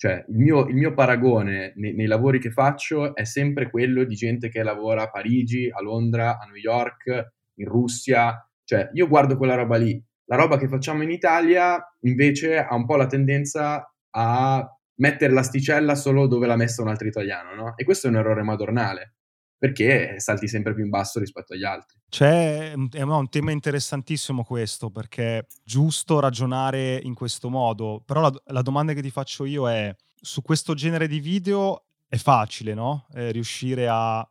[0.00, 4.14] Cioè, il mio, il mio paragone nei, nei, lavori che faccio è sempre quello di
[4.14, 8.34] gente che lavora a Parigi, a Londra, a New York, in Russia.
[8.64, 10.02] Cioè, io guardo quella roba lì.
[10.24, 14.66] La roba che facciamo in Italia invece ha un po' la tendenza a
[15.00, 17.76] mettere l'asticella solo dove l'ha messa un altro italiano, no?
[17.76, 19.16] E questo è un errore madornale,
[19.60, 21.98] perché salti sempre più in basso rispetto agli altri.
[22.08, 28.32] C'è è un tema interessantissimo questo, perché è giusto ragionare in questo modo, però la,
[28.46, 33.06] la domanda che ti faccio io è, su questo genere di video è facile, no?
[33.12, 34.26] Eh, riuscire a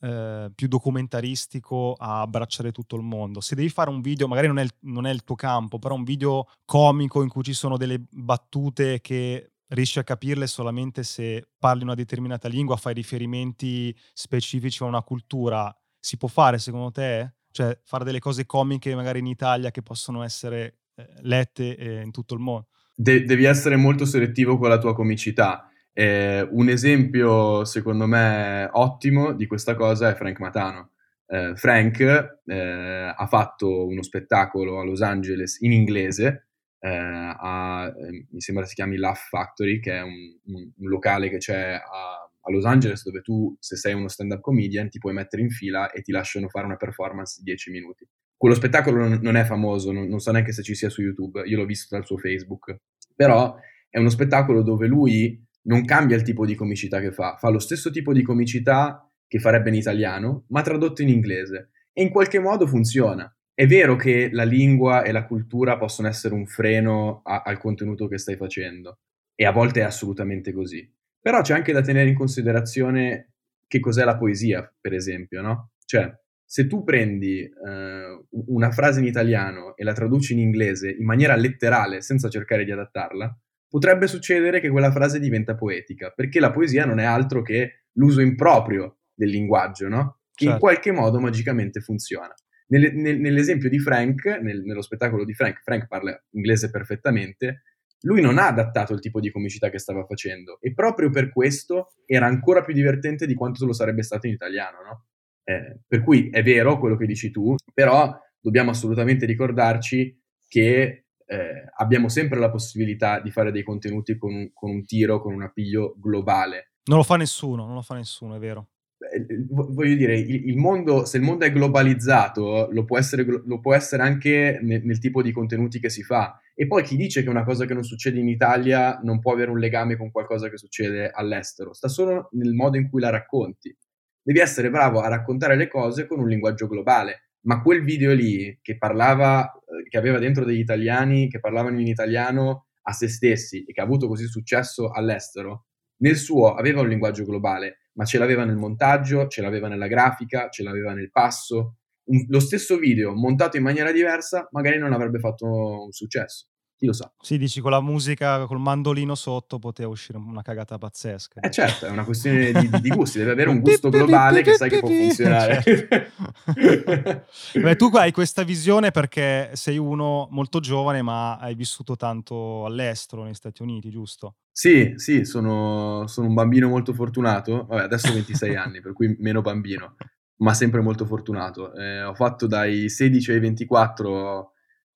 [0.00, 3.40] eh, più documentaristico a abbracciare tutto il mondo.
[3.40, 5.94] Se devi fare un video, magari non è, il, non è il tuo campo, però
[5.94, 11.48] un video comico in cui ci sono delle battute che riesci a capirle solamente se
[11.58, 17.34] parli una determinata lingua, fai riferimenti specifici a una cultura, si può fare secondo te?
[17.50, 22.10] Cioè fare delle cose comiche magari in Italia che possono essere eh, lette eh, in
[22.10, 22.68] tutto il mondo?
[22.94, 25.68] De- devi essere molto selettivo con la tua comicità.
[25.92, 30.90] Eh, un esempio, secondo me, ottimo di questa cosa è Frank Matano.
[31.26, 32.00] Eh, Frank
[32.44, 36.48] eh, ha fatto uno spettacolo a Los Angeles in inglese
[36.88, 40.12] a, eh, mi sembra si chiami Laugh Factory, che è un,
[40.46, 44.40] un, un locale che c'è a, a, Los Angeles dove tu, se sei uno stand-up
[44.40, 48.06] comedian, ti puoi mettere in fila e ti lasciano fare una performance di 10 minuti.
[48.36, 51.42] Quello spettacolo non, non è famoso, non, non so neanche se ci sia su YouTube,
[51.44, 52.76] io l'ho visto dal suo Facebook,
[53.14, 53.56] però
[53.88, 57.58] è uno spettacolo dove lui non cambia il tipo di comicità che fa, fa lo
[57.58, 61.70] stesso tipo di comicità che farebbe in italiano, ma tradotto in inglese.
[61.92, 63.32] E in qualche modo funziona.
[63.56, 68.08] È vero che la lingua e la cultura possono essere un freno a, al contenuto
[68.08, 68.98] che stai facendo,
[69.34, 70.92] e a volte è assolutamente così.
[71.20, 73.34] Però c'è anche da tenere in considerazione
[73.68, 75.70] che cos'è la poesia, per esempio, no?
[75.84, 76.12] Cioè,
[76.44, 81.36] se tu prendi eh, una frase in italiano e la traduci in inglese in maniera
[81.36, 83.38] letterale, senza cercare di adattarla,
[83.68, 88.20] potrebbe succedere che quella frase diventa poetica, perché la poesia non è altro che l'uso
[88.20, 90.18] improprio del linguaggio, no?
[90.34, 90.52] Che certo.
[90.54, 92.34] in qualche modo magicamente funziona.
[92.66, 97.62] Nelle, nel, nell'esempio di Frank, nel, nello spettacolo di Frank, Frank parla inglese perfettamente,
[98.04, 101.94] lui non ha adattato il tipo di comicità che stava facendo e proprio per questo
[102.06, 105.06] era ancora più divertente di quanto lo sarebbe stato in italiano, no?
[105.44, 111.64] eh, per cui è vero quello che dici tu, però dobbiamo assolutamente ricordarci che eh,
[111.76, 115.96] abbiamo sempre la possibilità di fare dei contenuti con con un tiro, con un appiglio
[115.98, 116.72] globale.
[116.84, 118.68] Non lo fa nessuno, non lo fa nessuno, è vero.
[118.98, 123.74] Eh, voglio dire, il, mondo, se il mondo è globalizzato, lo può essere, lo può
[123.74, 126.38] essere anche nel, nel, tipo di contenuti che si fa.
[126.54, 129.50] E poi chi dice che una cosa che non succede in Italia non può avere
[129.50, 131.74] un legame con qualcosa che succede all'estero?
[131.74, 133.76] Sta solo nel modo in cui la racconti.
[134.22, 137.30] Devi essere bravo a raccontare le cose con un linguaggio globale.
[137.42, 141.88] Ma quel video lì che parlava, eh, che aveva dentro degli italiani che parlavano in
[141.88, 145.66] italiano a se stessi e che ha avuto così successo all'estero,
[145.98, 150.48] nel suo aveva un linguaggio globale ma ce l'aveva nel montaggio, ce l'aveva nella grafica,
[150.48, 151.76] ce l'aveva nel passo.
[152.04, 155.46] Un, lo stesso video montato in maniera diversa magari non avrebbe fatto
[155.84, 156.46] un successo.
[156.76, 157.12] Chi lo sa?
[157.20, 161.40] Sì, dici con la musica, col mandolino sotto poteva uscire una cagata pazzesca.
[161.40, 164.70] Eh certo, è una questione di, di gusti, deve avere un gusto globale che sai
[164.70, 165.62] che può funzionare.
[165.62, 167.60] Certo.
[167.60, 173.22] Beh, tu hai questa visione perché sei uno molto giovane ma hai vissuto tanto all'estero,
[173.22, 174.36] negli Stati Uniti, giusto?
[174.50, 179.16] Sì, sì, sono, sono un bambino molto fortunato, Vabbè, adesso ho 26 anni, per cui
[179.20, 179.96] meno bambino,
[180.38, 181.72] ma sempre molto fortunato.
[181.74, 184.53] Eh, ho fatto dai 16 ai 24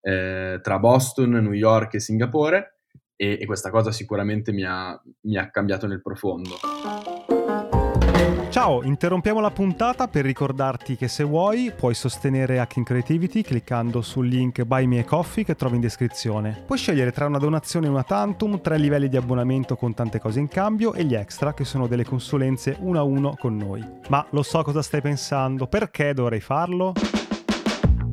[0.08, 2.78] eh, tra Boston, New York e Singapore
[3.14, 6.56] e, e questa cosa sicuramente mi ha, mi ha cambiato nel profondo.
[8.48, 14.26] Ciao, interrompiamo la puntata per ricordarti che se vuoi puoi sostenere Hacking Creativity cliccando sul
[14.26, 16.62] link Buy Me a Coffee che trovi in descrizione.
[16.64, 20.40] Puoi scegliere tra una donazione e una tantum, tre livelli di abbonamento con tante cose
[20.40, 23.84] in cambio e gli extra che sono delle consulenze uno a uno con noi.
[24.08, 26.94] Ma lo so cosa stai pensando, perché dovrei farlo?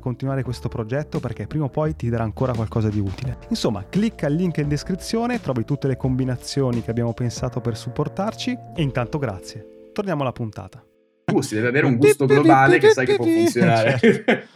[0.00, 3.38] continuare questo progetto perché prima o poi ti darà ancora qualcosa di utile.
[3.50, 8.58] Insomma, clicca il link in descrizione, trovi tutte le combinazioni che abbiamo pensato per supportarci
[8.74, 9.90] e intanto grazie.
[9.92, 10.84] Torniamo alla puntata.
[11.30, 13.98] Gusti, deve avere un gusto globale che sai che può funzionare.
[13.98, 14.48] Certo.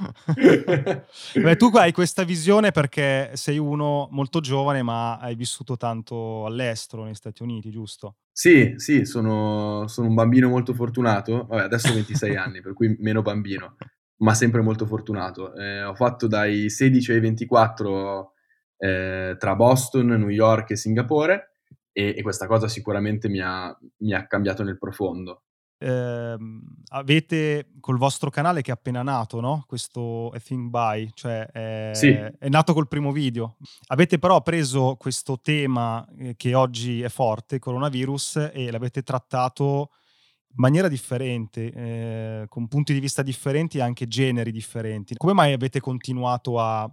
[1.40, 7.04] Beh, tu hai questa visione perché sei uno molto giovane, ma hai vissuto tanto all'estero,
[7.04, 8.16] negli Stati Uniti, giusto?
[8.32, 11.46] Sì, sì, sono, sono un bambino molto fortunato.
[11.48, 13.76] Vabbè, adesso ho 26 anni, per cui meno bambino
[14.18, 15.54] ma sempre molto fortunato.
[15.54, 18.32] Eh, ho fatto dai 16 ai 24
[18.76, 21.52] eh, tra Boston, New York e Singapore
[21.92, 25.44] e, e questa cosa sicuramente mi ha, mi ha cambiato nel profondo
[25.84, 26.36] eh,
[26.88, 29.64] avete col vostro canale che è appena nato, no?
[29.66, 32.08] Questo I Think By, cioè è, sì.
[32.08, 33.56] è, nato col primo video.
[33.88, 39.90] Avete però preso questo tema eh, che oggi è forte, coronavirus, e l'avete trattato
[40.56, 45.14] maniera differente, eh, con punti di vista differenti e anche generi differenti.
[45.16, 46.90] Come mai avete continuato a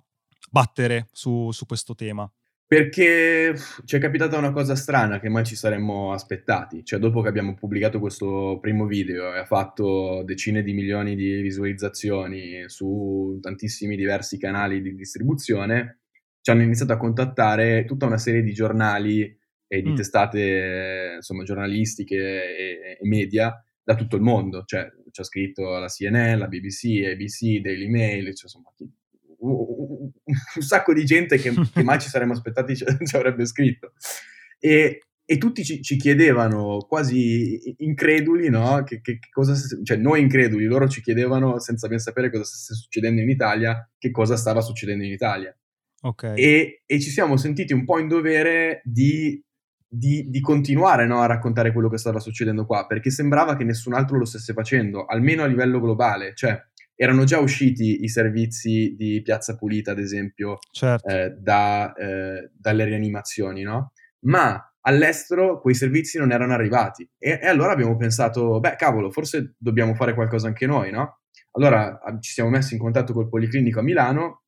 [0.50, 2.32] battere su, su questo tema?
[2.72, 6.86] Perché ci è capitata una cosa strana che mai ci saremmo aspettati.
[6.86, 11.42] Cioè, dopo che abbiamo pubblicato questo primo video e ha fatto decine di milioni di
[11.42, 16.00] visualizzazioni su tantissimi diversi canali di distribuzione,
[16.40, 19.38] ci hanno iniziato a contattare tutta una serie di giornali
[19.74, 19.96] e di mm.
[19.96, 24.64] testate insomma, giornalistiche e, e, media da tutto il mondo.
[24.66, 28.74] Cioè, ci ha scritto la CNN, la BBC, ABC, Daily Mail, cioè, insomma,
[29.40, 30.12] un,
[30.60, 33.94] sacco di gente che, che mai ci saremmo aspettati ci, ci avrebbe scritto.
[34.60, 38.84] E, e tutti ci, ci, chiedevano quasi increduli, no?
[38.84, 42.74] Che, che, che cosa, cioè noi increduli, loro ci chiedevano senza ben sapere cosa stesse
[42.74, 45.58] succedendo in Italia, che cosa stava succedendo in Italia.
[46.02, 46.38] Okay.
[46.38, 49.42] E, e, ci siamo sentiti un po' in dovere di,
[49.94, 53.94] di, di continuare no, a raccontare quello che stava succedendo qua, perché sembrava che nessun
[53.94, 56.32] altro lo stesse facendo, almeno a livello globale.
[56.34, 56.58] Cioè,
[56.96, 61.10] erano già usciti i servizi di Piazza Pulita, ad esempio, certo.
[61.10, 63.92] eh, da, eh, dalle rianimazioni, no?
[64.20, 69.56] Ma all'estero quei servizi non erano arrivati e, e, allora abbiamo pensato, beh, cavolo, forse
[69.58, 71.20] dobbiamo fare qualcosa anche noi, no?
[71.52, 74.44] Allora ci siamo messi in contatto col Policlinico a Milano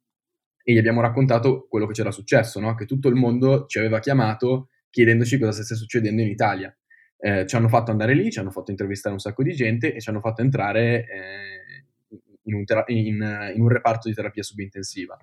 [0.64, 2.76] e gli abbiamo raccontato quello che c'era successo, no?
[2.76, 6.76] Che tutto il mondo ci aveva chiamato chiedendoci cosa stesse succedendo in Italia.
[7.18, 10.00] Eh, ci hanno fatto andare lì, ci hanno fatto intervistare un sacco di gente e
[10.00, 15.18] ci hanno fatto entrare eh, in un, tera- in, in un reparto di terapia subintensiva.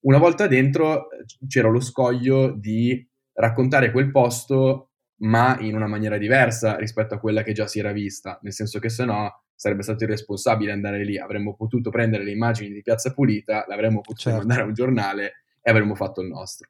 [0.00, 1.06] Una volta dentro
[1.46, 7.44] c'era lo scoglio di raccontare quel posto ma in una maniera diversa rispetto a quella
[7.44, 11.16] che già si era vista, nel senso che se no sarebbe stato irresponsabile andare lì,
[11.16, 14.38] avremmo potuto prendere le immagini di Piazza Pulita, l'avremmo potuto certo.
[14.38, 16.68] mandare a un giornale e avremmo fatto il nostro.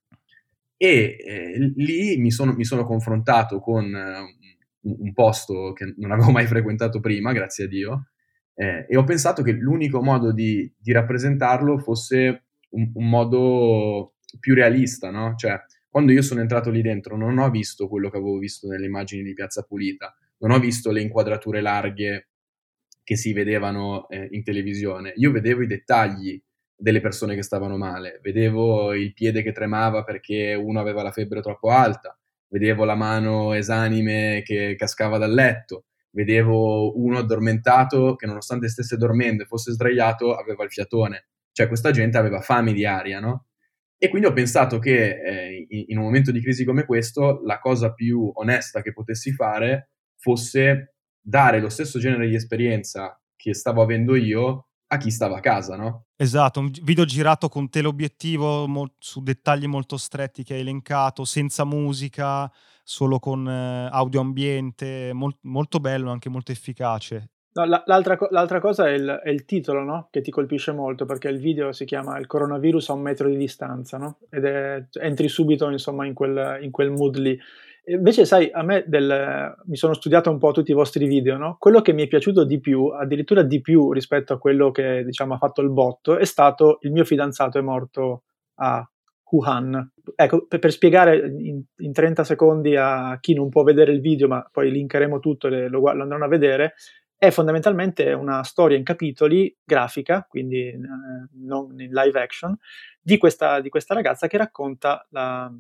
[0.83, 6.11] E eh, lì mi sono, mi sono, confrontato con uh, un, un, posto che non
[6.11, 8.09] avevo mai frequentato prima, grazie a Dio,
[8.53, 14.57] eh, e ho pensato che l'unico modo di, di rappresentarlo fosse un, un, modo più
[14.57, 15.35] realista, no?
[15.37, 15.57] Cioè,
[15.89, 19.23] quando io sono entrato lì dentro non ho visto quello che avevo visto nelle immagini
[19.23, 22.31] di Piazza Pulita, non ho visto le inquadrature larghe
[23.05, 26.43] che si vedevano eh, in televisione, io vedevo i dettagli
[26.83, 31.41] delle persone che stavano male, vedevo il piede che tremava perché uno aveva la febbre
[31.41, 32.19] troppo alta,
[32.49, 39.45] vedevo la mano esanime che cascava dal letto, vedevo uno addormentato che nonostante stesse dormendo
[39.45, 43.47] e fosse sdraiato aveva il fiatone, cioè questa gente aveva fame di aria, no?
[43.97, 47.93] E quindi ho pensato che eh, in un momento di crisi come questo la cosa
[47.93, 54.17] più onesta che potessi fare fosse dare lo stesso genere di esperienza che stavo avendo
[54.17, 56.05] io a chi stava a casa, no?
[56.17, 61.65] Esatto, un video girato con teleobiettivo mo- su dettagli molto stretti che hai elencato, senza
[61.65, 62.51] musica,
[62.85, 67.31] solo con eh, audio ambiente, mol- molto bello, anche molto efficace.
[67.55, 70.09] No, l'altra, l'altra, cosa è il, è il titolo, no?
[70.11, 73.37] Che ti colpisce molto, perché il video si chiama Il coronavirus a un metro di
[73.37, 74.19] distanza, no?
[74.31, 77.39] Ed è, entri subito, insomma, in quel, in quel mood lì.
[77.85, 81.57] Invece, sai, a me del, mi sono studiato un po' tutti i vostri video, no?
[81.59, 85.35] Quello che mi è piaciuto di più, addirittura di più rispetto a quello che, diciamo,
[85.35, 88.23] ha fatto il botto, è stato il mio fidanzato è morto
[88.57, 88.89] a
[89.31, 89.93] Wuhan.
[90.15, 94.29] Ecco, per, per spiegare in, in, 30 secondi a chi non può vedere il video,
[94.29, 96.75] ma poi linkeremo tutto e lo, lo andranno a vedere,
[97.17, 100.79] è fondamentalmente una storia in capitoli grafica, quindi eh,
[101.41, 102.57] non in live action,
[103.01, 105.53] di questa, di questa ragazza che racconta la,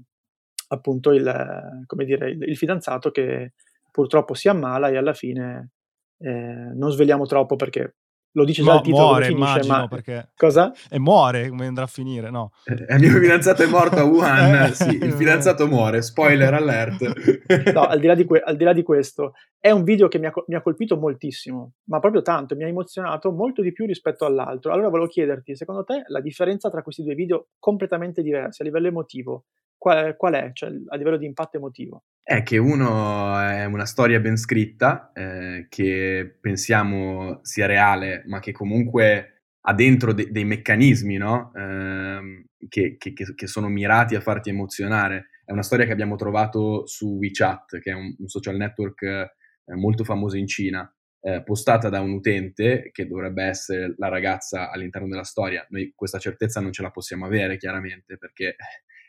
[0.72, 3.52] appunto il, dire, il, il, fidanzato che
[3.90, 5.70] purtroppo si ammala e alla fine
[6.18, 7.96] eh, non sveliamo troppo perché
[8.34, 9.88] lo dice già il titolo muore, finisce, immagino, ma...
[9.88, 10.30] perché...
[10.34, 10.72] Cosa?
[10.88, 12.52] E muore, come andrà a finire, no?
[12.64, 17.72] Eh, il mio fidanzato è morto a Wuhan, eh, sì, il fidanzato muore, spoiler alert.
[17.72, 20.18] no, al di, là di, que- al di là di questo, è un video che
[20.18, 23.84] mi ha, mi ha, colpito moltissimo, ma proprio tanto, mi ha emozionato molto di più
[23.84, 24.72] rispetto all'altro.
[24.72, 28.86] Allora volevo chiederti, secondo te, la differenza tra questi due video completamente diversi a livello
[28.86, 29.44] emotivo,
[29.82, 32.04] qual, qual è, cioè a livello di impatto emotivo?
[32.22, 38.52] È che uno è una storia ben scritta, eh, che pensiamo sia reale, ma che
[38.52, 41.50] comunque ha dentro de- dei meccanismi, no?
[41.56, 45.30] eh, che, che, che, sono mirati a farti emozionare.
[45.44, 49.30] È una storia che abbiamo trovato su WeChat, che è un, un social network eh,
[49.74, 50.88] molto famoso in Cina.
[51.24, 55.66] eh, postata da un utente, che dovrebbe essere la ragazza all'interno della storia.
[55.70, 58.54] Noi questa certezza non ce la possiamo avere, chiaramente, perché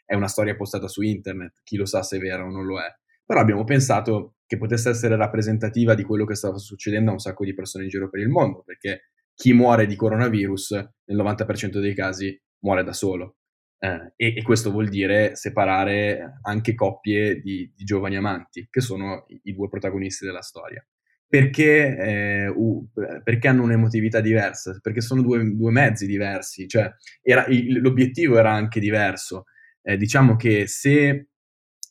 [0.06, 2.80] è una storia postata su internet, chi lo sa se è vera o non lo
[2.80, 2.88] è.
[3.26, 7.46] Però abbiamo pensato che potesse essere rappresentativa di quello che stava succedendo a un sacco
[7.46, 10.72] di persone in giro per il mondo, perché chi muore di coronavirus
[11.06, 13.38] nel 90% dei casi muore da solo.
[13.80, 19.26] Eh, e, e, questo vuol dire separare anche coppie di, di giovani amanti, che sono
[19.28, 20.86] i, i, due protagonisti della storia.
[21.28, 22.89] Perché, eh, uh,
[23.24, 24.78] perché hanno un'emotività diversa?
[24.82, 26.89] Perché sono due, due mezzi diversi, cioè
[27.22, 29.46] era, il, l'obiettivo era anche diverso.
[29.84, 31.28] Eh, diciamo che se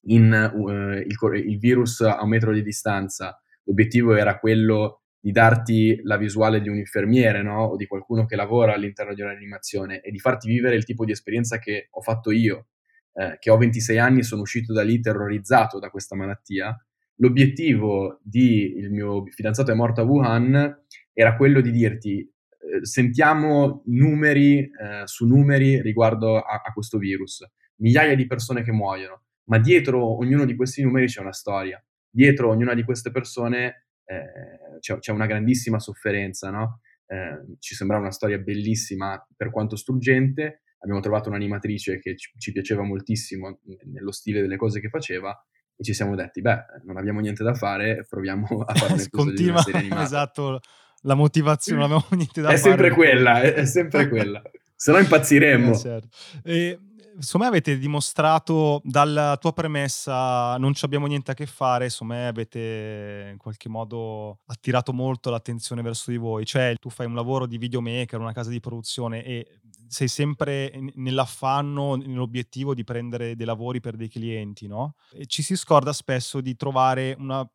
[0.07, 6.00] in, uh, il, il virus a un metro di distanza l'obiettivo era quello di darti
[6.02, 7.66] la visuale di un infermiere, no?
[7.66, 11.12] O di qualcuno che lavora all'interno di un'animazione e di farti vivere il tipo di
[11.12, 12.70] esperienza che ho fatto io,
[13.12, 16.76] eh, che ho 26 anni e sono uscito da lì terrorizzato da questa malattia.
[17.16, 23.83] L'obiettivo di il mio fidanzato è morto a Wuhan era quello di dirti eh, sentiamo
[23.87, 29.58] numeri eh, su numeri riguardo a, a questo virus, migliaia di persone che muoiono, ma
[29.58, 31.82] dietro ognuno di questi numeri c'è una storia.
[32.08, 36.80] Dietro ognuna di queste persone eh, c'è, c'è, una grandissima sofferenza, no?
[37.06, 42.52] eh, ci sembrava una storia bellissima per quanto struggente, abbiamo trovato un'animatrice che ci, ci,
[42.52, 45.38] piaceva moltissimo nello stile delle cose che faceva
[45.76, 49.62] e ci siamo detti, beh, non abbiamo niente da fare, proviamo a fare un Continua,
[49.62, 50.61] di una serie esatto,
[51.02, 52.70] la motivazione, non abbiamo niente da è fare.
[52.70, 54.42] Sempre quella, è, è sempre quella,
[54.74, 55.72] se no impazziremmo.
[55.72, 56.08] Eh, certo.
[56.42, 56.78] e,
[57.22, 63.28] insomma avete dimostrato dalla tua premessa non ci abbiamo niente a che fare, insomma avete
[63.30, 67.58] in qualche modo attirato molto l'attenzione verso di voi, cioè tu fai un lavoro di
[67.58, 73.94] videomaker, una casa di produzione e sei sempre nell'affanno, nell'obiettivo di prendere dei lavori per
[73.94, 74.94] dei clienti, no?
[75.12, 77.48] E ci si scorda spesso di trovare una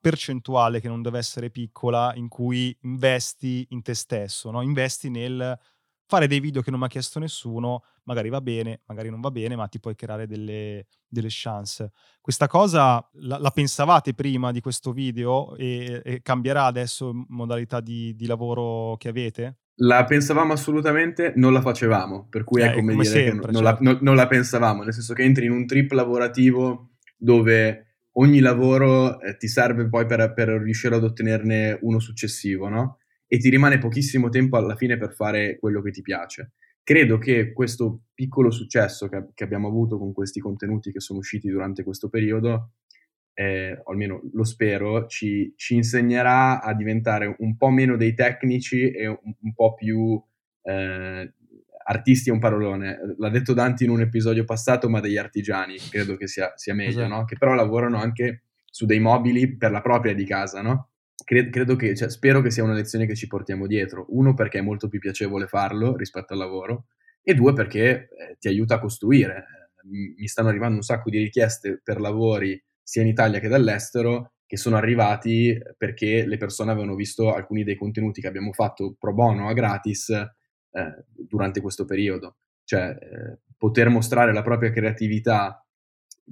[0.00, 4.62] percentuale che non deve essere piccola in cui investi in te stesso, no?
[4.62, 5.58] investi nel
[6.08, 9.30] fare dei video che non mi ha chiesto nessuno, magari va bene, magari non va
[9.30, 11.92] bene, ma ti puoi creare delle, delle chance.
[12.22, 18.16] Questa cosa la, la, pensavate prima di questo video e, e cambierà adesso modalità di,
[18.16, 19.58] di, lavoro che avete?
[19.80, 23.52] La pensavamo assolutamente, non la facevamo, per cui eh, è come, come dire sempre, che
[23.52, 23.84] non, certo.
[23.84, 28.40] la, no, non la pensavamo, nel senso che entri in un trip lavorativo dove ogni
[28.40, 32.98] lavoro eh, ti serve poi per, per riuscire ad ottenerne uno successivo, no?
[33.28, 36.52] e ti rimane pochissimo tempo alla fine per fare quello che ti piace.
[36.88, 41.50] Credo che questo piccolo successo che, che abbiamo avuto con questi contenuti che sono usciti
[41.50, 42.70] durante questo periodo,
[43.34, 48.90] eh, o almeno lo spero, ci, ci, insegnerà a diventare un po' meno dei tecnici
[48.90, 50.18] e un, un po' più
[50.62, 51.34] eh,
[51.84, 52.98] artisti è un parolone.
[53.18, 57.00] L'ha detto Dante in un episodio passato, ma degli artigiani, credo che sia, sia meglio,
[57.00, 57.14] esatto.
[57.14, 57.24] no?
[57.26, 60.87] Che però lavorano anche su dei mobili per la propria di casa, no?
[61.24, 64.06] Credo, credo che, cioè, spero che sia una lezione che ci portiamo dietro.
[64.10, 66.86] Uno, perché è molto più piacevole farlo rispetto al lavoro,
[67.22, 69.44] e due, perché eh, ti aiuta a costruire.
[69.84, 74.56] Mi stanno arrivando un sacco di richieste per lavori sia in Italia che dall'estero che
[74.56, 79.46] sono arrivati perché le persone avevano visto alcuni dei contenuti che abbiamo fatto pro bono
[79.46, 82.38] a gratis eh, durante questo periodo.
[82.64, 85.62] Cioè, eh, poter mostrare la propria creatività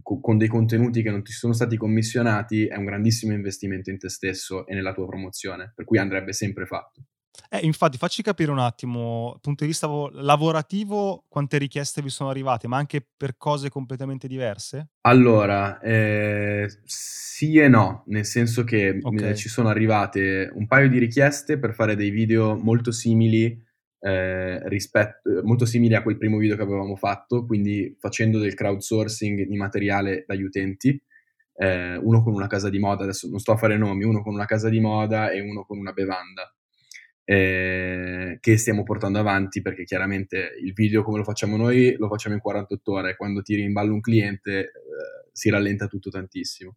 [0.03, 4.09] con dei contenuti che non ti sono stati commissionati è un grandissimo investimento in te
[4.09, 7.03] stesso e nella tua promozione, per cui andrebbe sempre fatto.
[7.51, 12.31] Eh, infatti, facci capire un attimo, dal punto di vista lavorativo, quante richieste vi sono
[12.31, 14.89] arrivate, ma anche per cose completamente diverse?
[15.03, 19.31] Allora, eh, sì e no, nel senso che okay.
[19.31, 23.65] eh, ci sono arrivate un paio di richieste per fare dei video molto simili
[24.07, 29.43] eh, rispetto, molto simili a quel primo video che avevamo fatto, quindi facendo del crowdsourcing
[29.47, 31.01] di materiale dagli utenti,
[31.57, 34.33] eh, uno con una casa di moda, adesso non sto a fare nomi, uno con
[34.33, 36.55] una casa di moda e uno con una bevanda.
[37.29, 42.37] Eh, che stiamo portando avanti perché chiaramente il video come lo facciamo noi lo facciamo
[42.37, 44.71] in 48 ore quando tiri in ballo un cliente eh,
[45.33, 46.77] si rallenta tutto tantissimo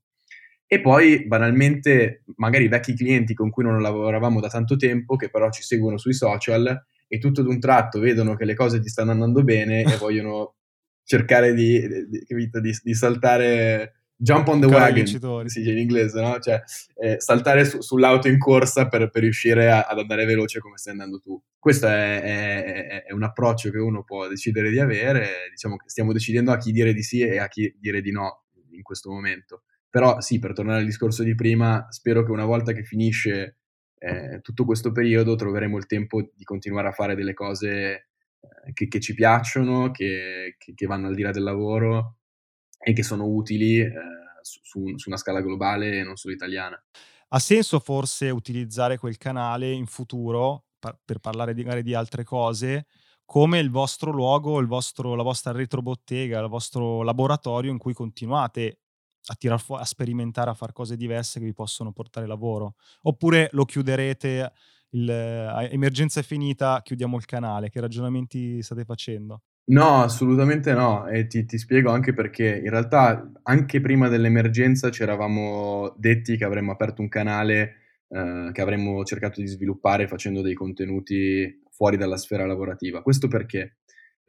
[0.65, 5.52] e poi banalmente magari vecchi clienti con cui non lavoravamo da tanto tempo che però
[5.52, 9.43] ci seguono sui social e tutto d'un tratto vedono che le cose ti stanno andando
[9.43, 10.56] bene e vogliono
[11.04, 16.39] cercare di, di, di, di saltare jump on the wagon, si dice in inglese, no?
[16.39, 16.62] Cioè
[16.95, 20.93] eh, saltare su, sull'auto in corsa per, per riuscire a, ad andare veloce come stai
[20.93, 21.41] andando tu.
[21.57, 26.14] Questo è, è, è, un approccio che uno può decidere di avere, diciamo che stiamo
[26.14, 29.64] decidendo a chi dire di sì e a chi dire di no in questo momento.
[29.89, 33.59] Però sì, per tornare al discorso di prima, spero che una volta che finisce
[34.00, 37.70] eh, tutto questo periodo troveremo il tempo di continuare a fare delle cose
[38.39, 42.16] eh, che, che, ci piacciono, che, che, che, vanno al di là del lavoro
[42.78, 43.91] e che sono utili eh,
[44.41, 46.82] su, su, una scala globale e non solo italiana.
[47.28, 52.86] ha senso forse utilizzare quel canale in futuro per parlare di, magari di altre cose
[53.26, 58.80] come il vostro luogo, il vostro, la vostra retrobottega, il vostro laboratorio in cui continuate
[59.28, 62.76] a tirar fuori, a sperimentare, a fare cose diverse che vi possono portare lavoro.
[63.03, 64.51] Oppure lo chiuderete,
[64.91, 65.09] il,
[65.72, 67.70] emergenza è finita, chiudiamo il canale.
[67.70, 69.41] Che ragionamenti state facendo?
[69.70, 75.03] No, assolutamente no, e ti, ti spiego anche perché in realtà anche prima dell'emergenza ci
[75.03, 77.76] eravamo detti che avremmo aperto un canale
[78.07, 83.03] eh, che avremmo cercato di sviluppare facendo dei contenuti fuori dalla sfera lavorativa.
[83.03, 83.78] Questo perché?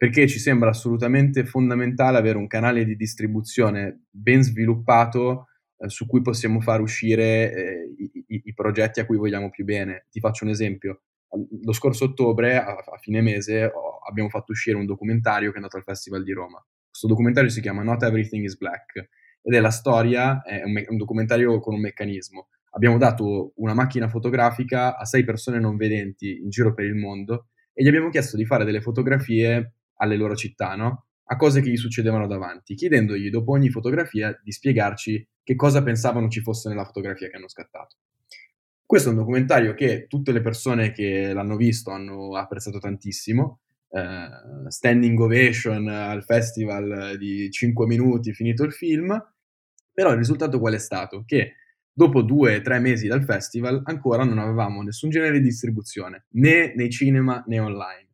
[0.01, 6.23] Perché ci sembra assolutamente fondamentale avere un canale di distribuzione ben sviluppato eh, su cui
[6.23, 10.07] possiamo far uscire eh, i, i, i, progetti a cui vogliamo più bene.
[10.09, 11.03] Ti faccio un esempio.
[11.61, 15.57] Lo scorso ottobre, a, a fine mese, ho, abbiamo fatto uscire un documentario che è
[15.57, 16.57] andato al Festival di Roma.
[16.89, 20.85] Questo documentario si chiama Not Everything is Black ed è la storia, è un, me-
[20.87, 26.39] un documentario con un meccanismo abbiamo dato una macchina fotografica a sei persone non vedenti
[26.41, 30.35] in giro per il mondo e gli abbiamo chiesto di fare delle fotografie alle loro
[30.35, 31.05] città, no?
[31.25, 36.27] A cose che gli succedevano davanti, chiedendogli dopo ogni fotografia di spiegarci che cosa pensavano
[36.27, 37.95] ci fosse nella fotografia che hanno scattato.
[38.85, 43.61] Questo è un documentario che tutte le persone che l'hanno visto hanno apprezzato tantissimo.
[43.87, 49.17] Uh, standing ovation al festival di 5 minuti finito il film.
[49.93, 51.23] Però il risultato qual è stato?
[51.25, 51.53] Che
[51.93, 56.73] dopo due o tre mesi dal festival ancora non avevamo nessun genere di distribuzione, né
[56.75, 58.10] nei cinema né online.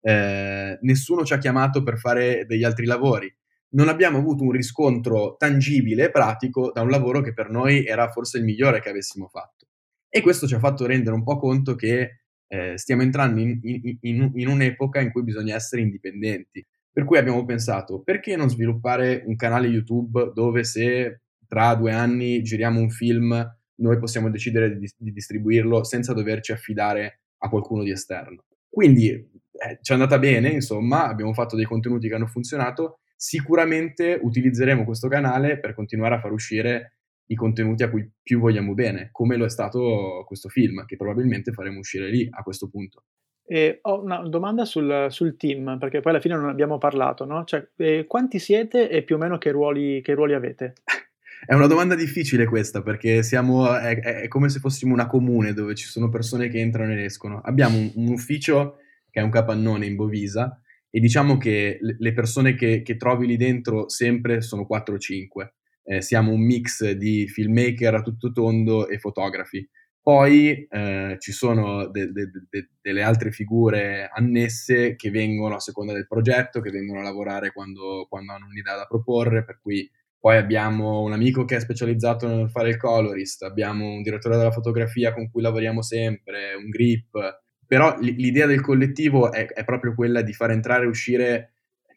[0.00, 3.32] Eh, nessuno ci ha chiamato per fare degli altri lavori.
[3.70, 8.08] Non abbiamo avuto un riscontro tangibile e pratico da un lavoro che per noi era
[8.10, 9.66] forse il migliore che avessimo fatto.
[10.08, 13.98] E questo ci ha fatto rendere un po' conto che eh, stiamo entrando in, in,
[14.00, 16.66] in, in un'epoca in cui bisogna essere indipendenti.
[16.90, 22.42] Per cui abbiamo pensato, perché non sviluppare un canale YouTube dove se tra due anni
[22.42, 27.90] giriamo un film, noi possiamo decidere di, di distribuirlo senza doverci affidare a qualcuno di
[27.90, 28.44] esterno.
[28.78, 34.20] Quindi eh, ci è andata bene, insomma, abbiamo fatto dei contenuti che hanno funzionato, sicuramente
[34.22, 39.08] utilizzeremo questo canale per continuare a far uscire i contenuti a cui più vogliamo bene,
[39.10, 43.02] come lo è stato questo film, che probabilmente faremo uscire lì a questo punto.
[43.44, 47.42] E ho una domanda sul, sul team, perché poi alla fine non abbiamo parlato, no?
[47.42, 50.74] Cioè, eh, quanti siete e più o meno che ruoli, che ruoli avete?
[51.46, 55.74] È una domanda difficile questa perché siamo, è, è, come se fossimo una comune dove
[55.74, 57.40] ci sono persone che entrano ed escono.
[57.40, 58.78] Abbiamo un, un ufficio
[59.10, 60.60] che è un capannone in Bovisa
[60.90, 65.54] e diciamo che le persone che, che trovi lì dentro sempre sono 4 o 5.
[65.84, 69.66] Eh, siamo un mix di filmmaker a tutto tondo e fotografi.
[70.00, 75.92] Poi eh, ci sono de, de, de, delle altre figure annesse che vengono a seconda
[75.92, 79.88] del progetto, che vengono a lavorare quando, quando hanno un'idea da proporre, per cui
[80.20, 84.50] poi abbiamo un amico che è specializzato nel fare il colorist, abbiamo un direttore della
[84.50, 87.42] fotografia con cui lavoriamo sempre, un grip.
[87.66, 91.52] Però l- l'idea del collettivo è, è, proprio quella di far entrare e uscire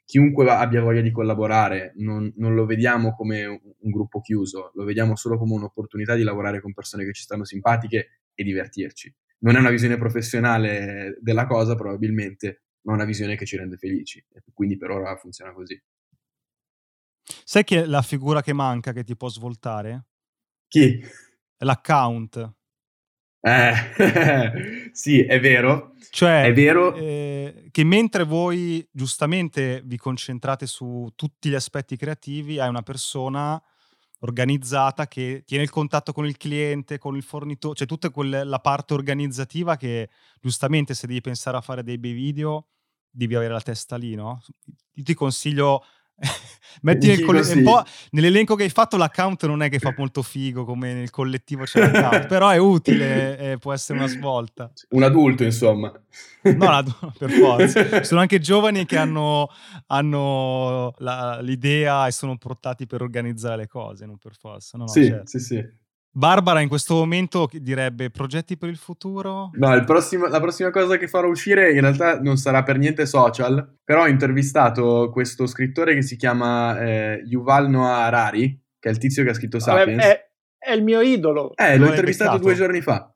[0.06, 1.94] chiunque abbia voglia di collaborare.
[1.96, 6.24] Non, non lo vediamo come un, un gruppo chiuso, lo vediamo solo come un'opportunità di
[6.24, 9.14] lavorare con persone che ci stanno simpatiche e divertirci.
[9.40, 14.24] Non è una visione professionale della cosa, probabilmente, ma una visione che ci rende felici.
[14.54, 15.82] Quindi per ora funziona così.
[17.52, 20.06] Sai che la figura che manca che ti può svoltare?
[20.70, 21.04] Chi?
[21.58, 22.54] L'account.
[23.42, 25.96] Eh, sì, è vero.
[26.12, 26.96] Cioè, è vero.
[26.96, 33.62] Eh, che mentre voi giustamente vi concentrate su tutti gli aspetti creativi, hai una persona
[34.20, 38.94] organizzata che tiene il contatto con il cliente, con il fornitore, cioè tutta quella parte
[38.94, 42.68] organizzativa che giustamente se devi pensare a fare dei bei video
[43.10, 44.42] devi avere la testa lì, no?
[44.94, 45.84] Io ti consiglio
[46.84, 50.24] Metti nel coll- un po' nell'elenco che hai fatto l'account non è che fa molto
[50.24, 54.72] figo come nel collettivo c'è l'account, però è utile e può essere una svolta.
[54.90, 55.92] Un adulto, insomma.
[56.44, 58.04] No, per forza.
[58.04, 59.50] Sono anche giovani che hanno,
[59.88, 64.78] hanno la, l'idea e sono portati per organizzare le cose, non per forza.
[64.78, 65.28] No, no, sì, certo.
[65.28, 65.80] sì, sì.
[66.14, 69.52] Barbara in questo momento direbbe progetti per il futuro?
[69.54, 73.78] No, prossimo, la prossima cosa che farò uscire in realtà non sarà per niente social,
[73.82, 78.98] però ho intervistato questo scrittore che si chiama eh, Yuval Noah Harari, che è il
[78.98, 80.04] tizio che ha scritto Sapiens.
[80.04, 81.56] È, è il mio idolo.
[81.56, 83.10] Eh, l'ho intervistato due giorni fa.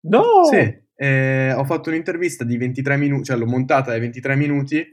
[0.00, 0.44] No!
[0.50, 4.86] Sì, eh, ho fatto un'intervista di 23 minuti, cioè l'ho montata ai 23 minuti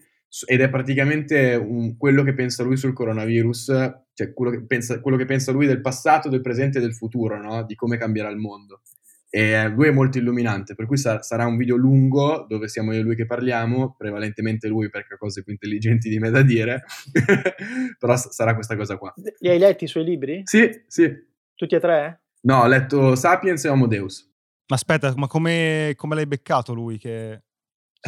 [0.45, 3.65] ed è praticamente un, quello che pensa lui sul coronavirus,
[4.13, 7.41] cioè quello che, pensa, quello che pensa lui del passato, del presente e del futuro,
[7.41, 7.63] no?
[7.63, 8.81] di come cambierà il mondo.
[9.29, 12.99] E lui è molto illuminante, per cui sa- sarà un video lungo dove siamo io
[12.99, 16.83] e lui che parliamo, prevalentemente lui perché ha cose più intelligenti di me da dire,
[17.99, 19.13] però s- sarà questa cosa qua.
[19.39, 20.41] Li hai letti i suoi libri?
[20.45, 21.13] Sì, sì.
[21.53, 22.21] Tutti e tre?
[22.43, 24.31] No, ho letto Sapiens e Homo Deus.
[24.67, 27.41] Ma aspetta, ma come, come l'hai beccato lui che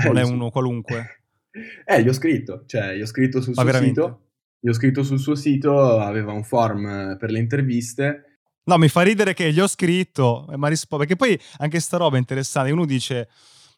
[0.06, 0.32] non Eh, è sì.
[0.32, 1.24] uno qualunque?
[1.86, 4.02] Eh, gli ho scritto, cioè, gli ho scritto sul Ma suo veramente?
[4.02, 4.22] sito.
[4.60, 8.40] Gli ho scritto sul suo sito, aveva un form eh, per le interviste.
[8.66, 11.98] No, mi fa ridere che gli ho scritto, eh, ma rispo- perché poi anche sta
[11.98, 12.72] roba è interessante.
[12.72, 13.30] Uno dice,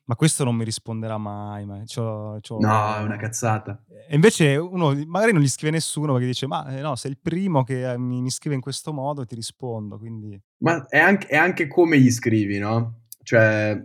[0.06, 1.66] ma questo non mi risponderà mai.
[1.66, 3.84] Ma c'ho- c'ho- No, è una cazzata.
[4.10, 7.20] E invece uno magari non gli scrive nessuno perché dice, ma eh, no, sei il
[7.22, 10.00] primo che mi, mi scrive in questo modo e ti rispondo.
[10.00, 13.02] Quindi Ma è anche, è anche come gli scrivi, no?
[13.22, 13.80] Cioè,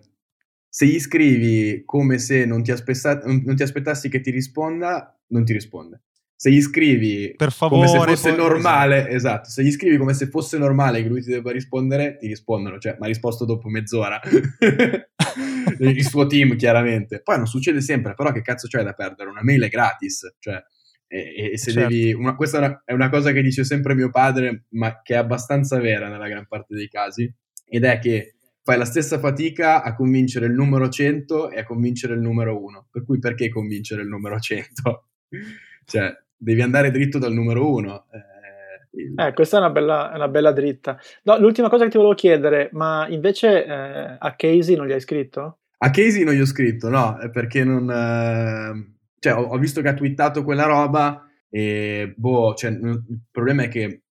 [0.77, 5.45] se gli scrivi come se non ti, aspetta- non- ti aspettassi che ti risponda, non
[5.45, 6.01] ti risponde.
[6.35, 8.17] Se gli scrivi per come favore.
[8.17, 11.31] se fosse poi- normale, esatto, se gli scrivi come se fosse normale che lui ti
[11.31, 14.19] debba rispondere, ti rispondono, cioè, mi ha risposto dopo mezz'ora.
[15.79, 17.23] Il suo team, chiaramente.
[17.23, 19.31] Poi non succede sempre, però che cazzo c'è da perdere?
[19.31, 20.61] Una mail è gratis, cioè,
[21.07, 21.89] e, e se Certo.
[21.89, 22.13] devi...
[22.13, 25.19] una- questa è una, è una cosa che dice sempre mio padre, ma che è
[25.19, 27.33] abbastanza vera nella gran parte dei casi,
[27.65, 28.35] ed è che
[28.65, 32.87] fai la stessa fatica a convincere il numero 100 e a convincere il numero 1.
[32.91, 35.07] Per cui perché convincere il numero 100?
[35.85, 38.07] cioè, devi andare dritto dal numero 1.
[39.17, 40.99] Eh, questa è una bella, una bella dritta.
[41.25, 45.01] No, l'ultima cosa che ti volevo chiedere, ma invece eh, a Casey non gli hai
[45.01, 45.59] scritto?
[45.79, 47.91] A Casey non gli ho scritto, no, è perché non...
[47.91, 53.65] eh, cioè, ho, ho visto che ha twittato quella roba e, boh, cioè, il problema
[53.65, 54.04] è che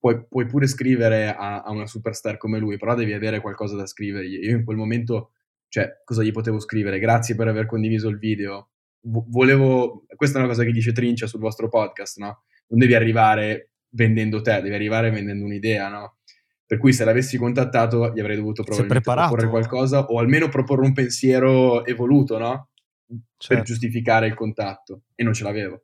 [0.00, 3.86] puoi, puoi pure scrivere a, a una superstar come lui, però devi avere qualcosa da
[3.86, 4.42] scrivergli.
[4.42, 5.32] Io in quel momento,
[5.68, 6.98] cioè, cosa gli potevo scrivere?
[6.98, 8.70] Grazie per aver condiviso il video.
[9.02, 10.06] Vo- volevo...
[10.16, 12.42] Questa è una cosa che dice Trincia sul vostro podcast, no?
[12.68, 16.16] Non devi arrivare vendendo te, devi arrivare vendendo un'idea, no?
[16.64, 20.92] Per cui se l'avessi contattato gli avrei dovuto probabilmente proporre qualcosa o almeno proporre un
[20.92, 22.68] pensiero evoluto, no?
[23.06, 23.64] Per Certo.
[23.64, 25.02] giustificare il contatto.
[25.16, 25.82] E non ce l'avevo.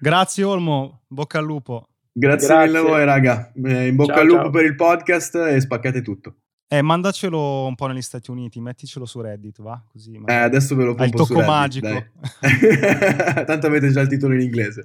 [0.00, 1.88] Grazie Olmo, bocca al lupo.
[2.18, 2.66] Grazie, Grazie.
[2.66, 3.52] mille a voi, raga.
[3.62, 4.50] Eh, in bocca Ciao, al lupo ciao.
[4.50, 6.34] per il podcast e spaccate tutto.
[6.66, 9.80] Eh, mandacelo un po' negli Stati Uniti, metticelo su Reddit, va?
[9.92, 12.04] Così Eh, adesso ve lo Hai il pompo tocco Reddit, magico.
[13.44, 14.84] Tanto avete già il titolo in inglese.